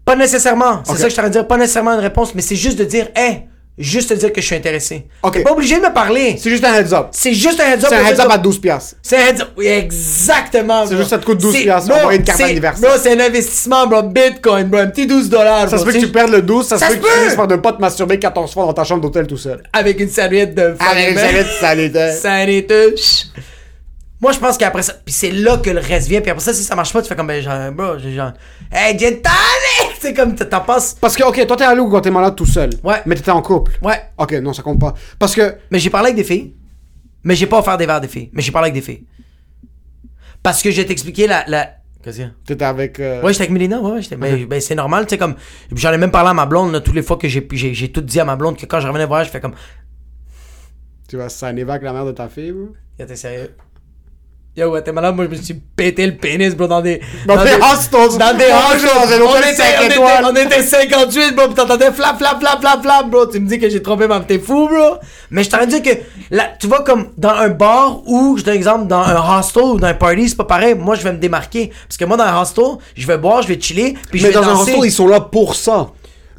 [0.08, 0.82] Pas nécessairement.
[0.86, 1.46] C'est ça que je t'aurais dire.
[1.46, 3.42] Pas nécessairement une réponse, mais c'est juste de dire, hey,
[3.76, 5.06] juste te dire que je suis intéressé.
[5.22, 5.34] Ok.
[5.34, 6.36] T'es pas obligé de me parler.
[6.40, 7.08] C'est juste un heads up.
[7.12, 7.86] C'est juste un heads up.
[7.90, 8.96] C'est un heads up à 12 piastres.
[9.02, 9.48] C'est un heads up.
[9.58, 10.86] Oui, exactement.
[10.86, 12.88] C'est juste ça te coûte 12 C'est- piastres, bro, avoir une carte d'anniversaire.
[12.90, 14.02] Bro, c'est un investissement, bro.
[14.02, 14.80] Bitcoin, bro.
[14.80, 15.68] Un petit 12 dollars.
[15.68, 17.46] Ça se peut que tu perdes le 12, ça, se peut que tu finisses par
[17.46, 19.62] ne pas te masturber 14 fois dans ta chambre d'hôtel tout seul.
[19.72, 22.14] Avec une serviette de Avec une serviette sanitaire.
[22.14, 22.88] Sanitaire.
[24.20, 26.20] Moi, je pense qu'après ça, puis c'est là que le reste vient.
[26.20, 28.32] Puis après ça, si ça marche pas, tu fais comme, ben, genre, bro, j'ai genre,
[28.72, 29.16] hey, gin!
[30.00, 30.94] C'est comme, t'en passes.
[31.00, 32.70] Parce que, ok, toi t'es allé au Guatemala tout seul.
[32.84, 33.02] Ouais.
[33.04, 33.72] Mais t'étais en couple.
[33.82, 34.00] Ouais.
[34.16, 34.94] Ok, non, ça compte pas.
[35.18, 36.54] Parce que, Mais j'ai parlé avec des filles.
[37.24, 38.30] Mais j'ai pas offert des verres des filles.
[38.32, 39.04] Mais j'ai parlé avec des filles.
[40.42, 41.44] Parce que je vais t'expliquer la.
[41.48, 41.74] la...
[42.02, 42.32] Qu'est-ce qu'il y a?
[42.46, 43.00] t'étais avec.
[43.00, 44.16] euh, Ouais, j'étais avec Mélina, ouais, ouais, j'étais.
[44.16, 45.34] Mais ben, c'est normal, tu sais, comme.
[45.74, 47.90] J'en ai même parlé à ma blonde, là, toutes les fois que j'ai, j'ai, j'ai
[47.90, 49.54] tout dit à ma blonde que quand je revenais voir, je fais comme.
[51.08, 52.74] Tu vas signer avec la mère de ta fille, bro?
[52.96, 53.54] T'es sérieux?
[54.58, 57.00] Yo, Guatemala, moi, je me suis pété le pénis, bro, dans des.
[57.26, 58.18] Dans des hostels.
[58.18, 58.44] Dans des
[58.74, 59.20] hostels.
[59.20, 60.24] dans On était, on était- étoiles.
[60.24, 63.26] on était 58, bro, pis t'entendais flap, flap, flap, flap, flap, bro.
[63.26, 64.96] Tu me dis que j'ai trompé ma t'es fou, bro.
[65.30, 65.90] Mais je t'aurais dit que,
[66.32, 69.62] là, tu vois, comme dans un bar ou, je donne un exemple, dans un hostel
[69.62, 70.74] ou dans un party, c'est pas pareil.
[70.74, 71.70] Moi, je vais me démarquer.
[71.86, 72.64] Parce que moi, dans un hostel,
[72.96, 75.06] je vais boire, je vais chiller, puis je Mais vais dans un hostel, ils sont
[75.06, 75.90] là pour ça.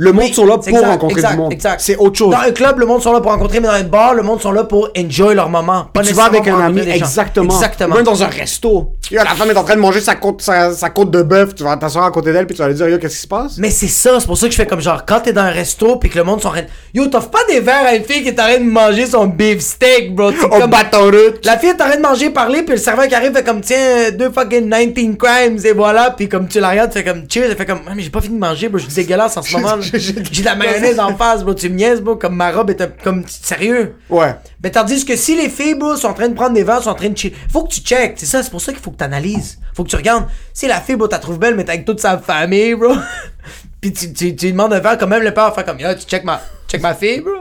[0.01, 1.53] Le monde Oui, sont là pour exact, rencontrer exact, du monde.
[1.77, 2.31] C'est autre chose.
[2.31, 4.39] Dans un club, le monde sont là pour rencontrer, mais dans un bar, le monde
[4.41, 5.87] sont là pour enjoy leur moment.
[5.93, 7.53] Pas tu vas avec un ami, exactement.
[7.53, 7.95] Exactement.
[7.95, 8.93] Même dans un resto.
[9.11, 11.53] Yo, la femme est en train de manger sa côte, sa, sa côte de bœuf.
[11.53, 13.27] Tu vas t'asseoir à côté d'elle puis tu vas lui dire, yo, qu'est-ce qui se
[13.27, 13.57] passe?
[13.57, 15.49] Mais c'est ça, c'est pour ça que je fais comme genre, quand t'es dans un
[15.49, 16.67] resto pis que le monde sont en train de...
[16.93, 19.25] Yo, t'offres pas des verres à une fille qui est en train de manger son
[19.27, 20.29] beef steak, bro.
[20.29, 20.69] Au comme...
[20.69, 21.43] bâton route.
[21.43, 23.59] La fille est en train de manger, parler, puis le serveur qui arrive fait comme,
[23.59, 26.11] tiens, deux fucking 19 crimes, et voilà.
[26.11, 28.21] Puis comme tu la regardes, fait comme, cheers, elle fait comme, ah, mais j'ai pas
[28.21, 29.88] fini de manger, bro, je suis dégueulasse en ce moment, là.
[29.97, 32.81] j'ai- de la mayonnaise en face, bro, tu me niaises, bro, comme ma robe est
[32.81, 33.95] un- comme, sérieux.
[34.09, 34.35] Ouais.
[34.63, 36.89] Mais tandis que si les filles, bro, sont en train de prendre des verres, sont
[36.89, 38.13] en train de chier, faut que tu checkes.
[38.17, 39.59] C'est ça, c'est pour ça qu'il faut que tu analyses.
[39.73, 40.25] Faut que tu regardes.
[40.53, 42.93] Si la fille, bro, t'as trouvé belle, mais t'es avec toute sa famille, bro.
[43.81, 46.05] Puis tu, tu, demandes un verre, quand même le père va faire comme, yo, tu
[46.05, 47.31] check ma, check ma fille, bro.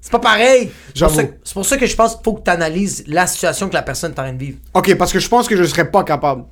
[0.00, 0.70] C'est pas pareil.
[0.94, 1.14] C'est pour, J'avoue.
[1.20, 3.74] ça, c'est pour ça que je pense qu'il faut que tu analyses la situation que
[3.74, 4.58] la personne est en train de vivre.
[4.72, 6.44] Ok, parce que je pense que je serais pas capable.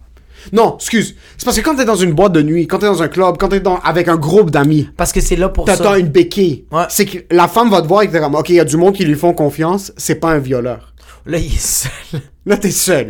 [0.53, 1.15] Non, excuse.
[1.37, 3.37] C'est parce que quand t'es dans une boîte de nuit, quand t'es dans un club,
[3.39, 5.77] quand t'es dans, avec un groupe d'amis, Parce que c'est là pour ça.
[5.77, 6.67] t'attends une béquille.
[6.71, 6.85] Ouais.
[6.89, 8.77] C'est que la femme va te voir et t'es comme, ok, il y a du
[8.77, 10.95] monde qui lui font confiance, c'est pas un violeur.
[11.27, 12.21] Là, il est seul.
[12.47, 13.09] Là, t'es seul.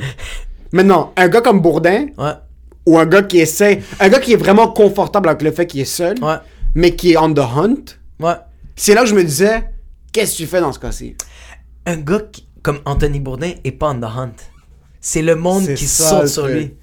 [0.73, 2.33] Maintenant, un gars comme Bourdin, Ouais,
[2.87, 5.81] ou un gars qui essaie, un gars qui est vraiment confortable avec le fait qu'il
[5.81, 6.37] est seul, ouais,
[6.75, 7.77] mais qui est on the hunt,
[8.21, 8.35] ouais.
[8.77, 9.71] c'est là que je me disais,
[10.13, 11.17] qu'est-ce que tu fais dans ce cas-ci?
[11.87, 14.33] Un gars qui- comme Anthony Bourdin est pas on the hunt.
[15.01, 16.75] C'est le monde qui saute sur lui.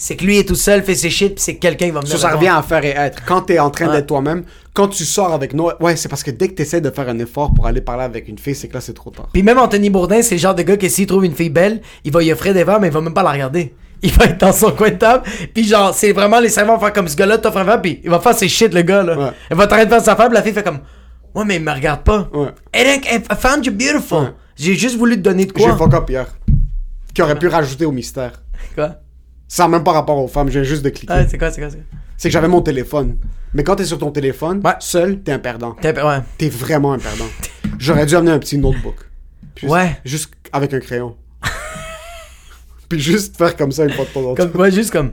[0.00, 2.12] C'est que lui est tout seul, fait ses shit, puis c'est que quelqu'un va venir.
[2.16, 3.22] Ça, ça revient à faire et être.
[3.26, 3.96] Quand t'es en train Ouais.
[3.96, 6.88] d'être toi-même, quand tu sors avec nous, ouais, c'est parce que dès que t'essaies de
[6.90, 9.28] faire un effort pour aller parler avec une fille, c'est que là, c'est trop tard.
[9.32, 11.82] Puis même Anthony Bourdin, c'est le genre de gars que s'il trouve une fille belle,
[12.04, 13.74] il va y offrir des verres, mais il va même pas la regarder.
[14.02, 16.80] Il va être dans son coin de table, puis genre, c'est vraiment les serveurs vont
[16.84, 19.02] faire comme ce gars-là t'offre un verre, puis il va faire ses shit, le gars,
[19.02, 19.18] là.
[19.18, 19.30] Ouais.
[19.50, 20.78] Il va t'arrêter de faire sa femme, la fille fait comme,
[21.34, 22.28] ouais, mais il me regarde pas.
[22.32, 22.50] Ouais.
[22.72, 24.18] Eric, I found you beautiful.
[24.18, 24.28] Ouais.
[24.54, 25.76] J'ai juste voulu te donner de J'ai quoi.
[25.76, 26.26] fuck up hier.
[27.12, 28.40] Qui aurait pu rajouter au mystère.
[28.76, 28.98] Quoi?
[29.48, 31.12] Ça n'a même pas rapport aux femmes, j'ai juste de cliquer.
[31.12, 31.86] Ouais, c'est quoi, c'est quoi, c'est quoi?
[32.18, 33.16] C'est que j'avais mon téléphone.
[33.54, 34.72] Mais quand t'es sur ton téléphone, Ouais.
[34.80, 35.72] seul, t'es un perdant.
[35.72, 36.18] T'es- Ouais.
[36.36, 37.24] T'es vraiment un perdant.
[37.78, 38.96] J'aurais dû amener un petit notebook.
[39.56, 39.98] Juste, Ouais.
[40.04, 41.16] Juste avec un crayon.
[42.88, 44.46] puis juste faire comme ça une fois de temps en temps.
[44.48, 45.12] Comme, ouais, juste comme.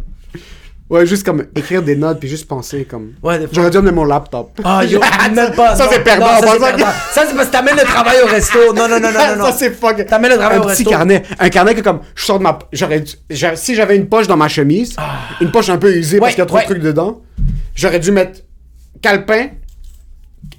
[0.87, 3.13] Ouais, juste comme écrire des notes puis juste penser comme.
[3.23, 3.53] Ouais, des fois.
[3.55, 4.51] J'aurais dû amener mon laptop.
[4.63, 4.99] Ah, yo,
[5.33, 5.75] même pas.
[5.75, 6.85] Ça, c'est perdant, Non, ça, c'est perdant.
[7.11, 8.59] Ça, c'est parce que t'amènes le travail au resto.
[8.75, 9.45] Non, non, non, non, non.
[9.45, 10.05] ça c'est fuck.
[10.05, 10.89] T'amènes le travail un au petit resto.
[10.91, 13.15] carnet, un carnet que comme je sors de ma j'aurais dû-
[13.55, 14.95] si j'avais une poche dans ma chemise,
[15.41, 16.35] une poche un peu usée parce Ah.
[16.35, 16.63] Qu'il y a trop ouais.
[16.63, 17.21] de trucs dedans,
[17.73, 18.41] j'aurais dû mettre
[19.01, 19.47] calepin,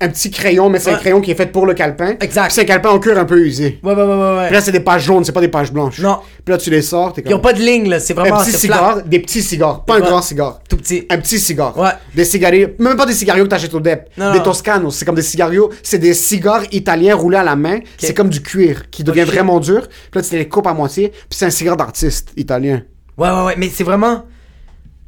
[0.01, 2.17] un petit crayon mais c'est un crayon qui est fait pour le calepin.
[2.21, 2.51] Exact.
[2.51, 3.79] C'est un calepin en cuir un peu usé.
[3.83, 4.47] Ouais, ouais, ouais, ouais.
[4.47, 5.99] Puis là c'est des pages jaunes, c'est pas des pages blanches.
[6.01, 6.19] Non.
[6.45, 8.01] Puis là tu les sors, t'es Ils ont pas de ligne, là.
[8.01, 8.41] C'est vraiment.
[8.41, 8.59] un petit flat.
[8.59, 10.61] cigare, des petits cigares, pas un grand cigare.
[10.69, 11.07] Tout petit.
[11.11, 11.77] Un petit cigare.
[11.79, 11.91] Ouais.
[12.15, 12.69] Des cigarillos.
[12.79, 14.09] Même pas des cigarios que t'achètes au DEP.
[14.17, 14.45] Non, des non.
[14.45, 14.91] Toscanos.
[14.97, 15.71] C'est comme des cigarios.
[15.83, 17.79] C'est des cigares italiens roulés à la main.
[17.99, 19.89] C'est comme du cuir qui devient vraiment dur.
[19.89, 21.09] Puis là, tu les coupes à moitié.
[21.09, 22.83] Puis c'est un cigare d'artiste italien.
[23.17, 23.55] Ouais, ouais, ouais.
[23.57, 24.25] Mais c'est vraiment.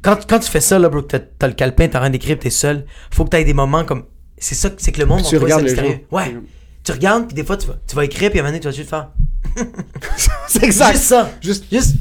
[0.01, 2.39] Quand, quand tu fais ça, là, bro, que t'as, t'as le calepin, t'as rien d'écrire,
[2.39, 2.85] t'es seul.
[3.11, 4.03] Faut que t'aies des moments comme.
[4.39, 5.99] C'est ça, c'est que le monde, Puis tu regardes les l'extérieur.
[6.11, 6.17] gens.
[6.17, 6.35] Ouais.
[6.83, 8.61] Tu regardes, puis des fois, tu vas, tu vas écrire, puis à un moment donné,
[8.61, 9.09] tu vas juste faire.
[10.47, 10.93] c'est exact.
[10.93, 11.29] Juste ça.
[11.41, 11.95] Juste, Juste.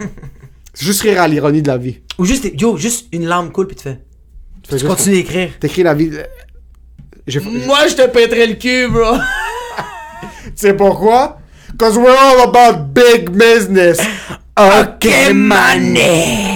[0.80, 2.00] juste rire à l'ironie de la vie.
[2.18, 4.00] Ou juste, yo, juste une larme coule, puis tu fais.
[4.62, 5.50] Tu fais Tu juste- continues d'écrire.
[5.60, 6.10] T'écris la vie.
[7.66, 9.16] Moi, je te pèterais le cul, bro.
[10.44, 11.38] Tu sais pourquoi?
[11.78, 13.98] Cause we're all about big business.
[14.56, 16.54] ok, mané.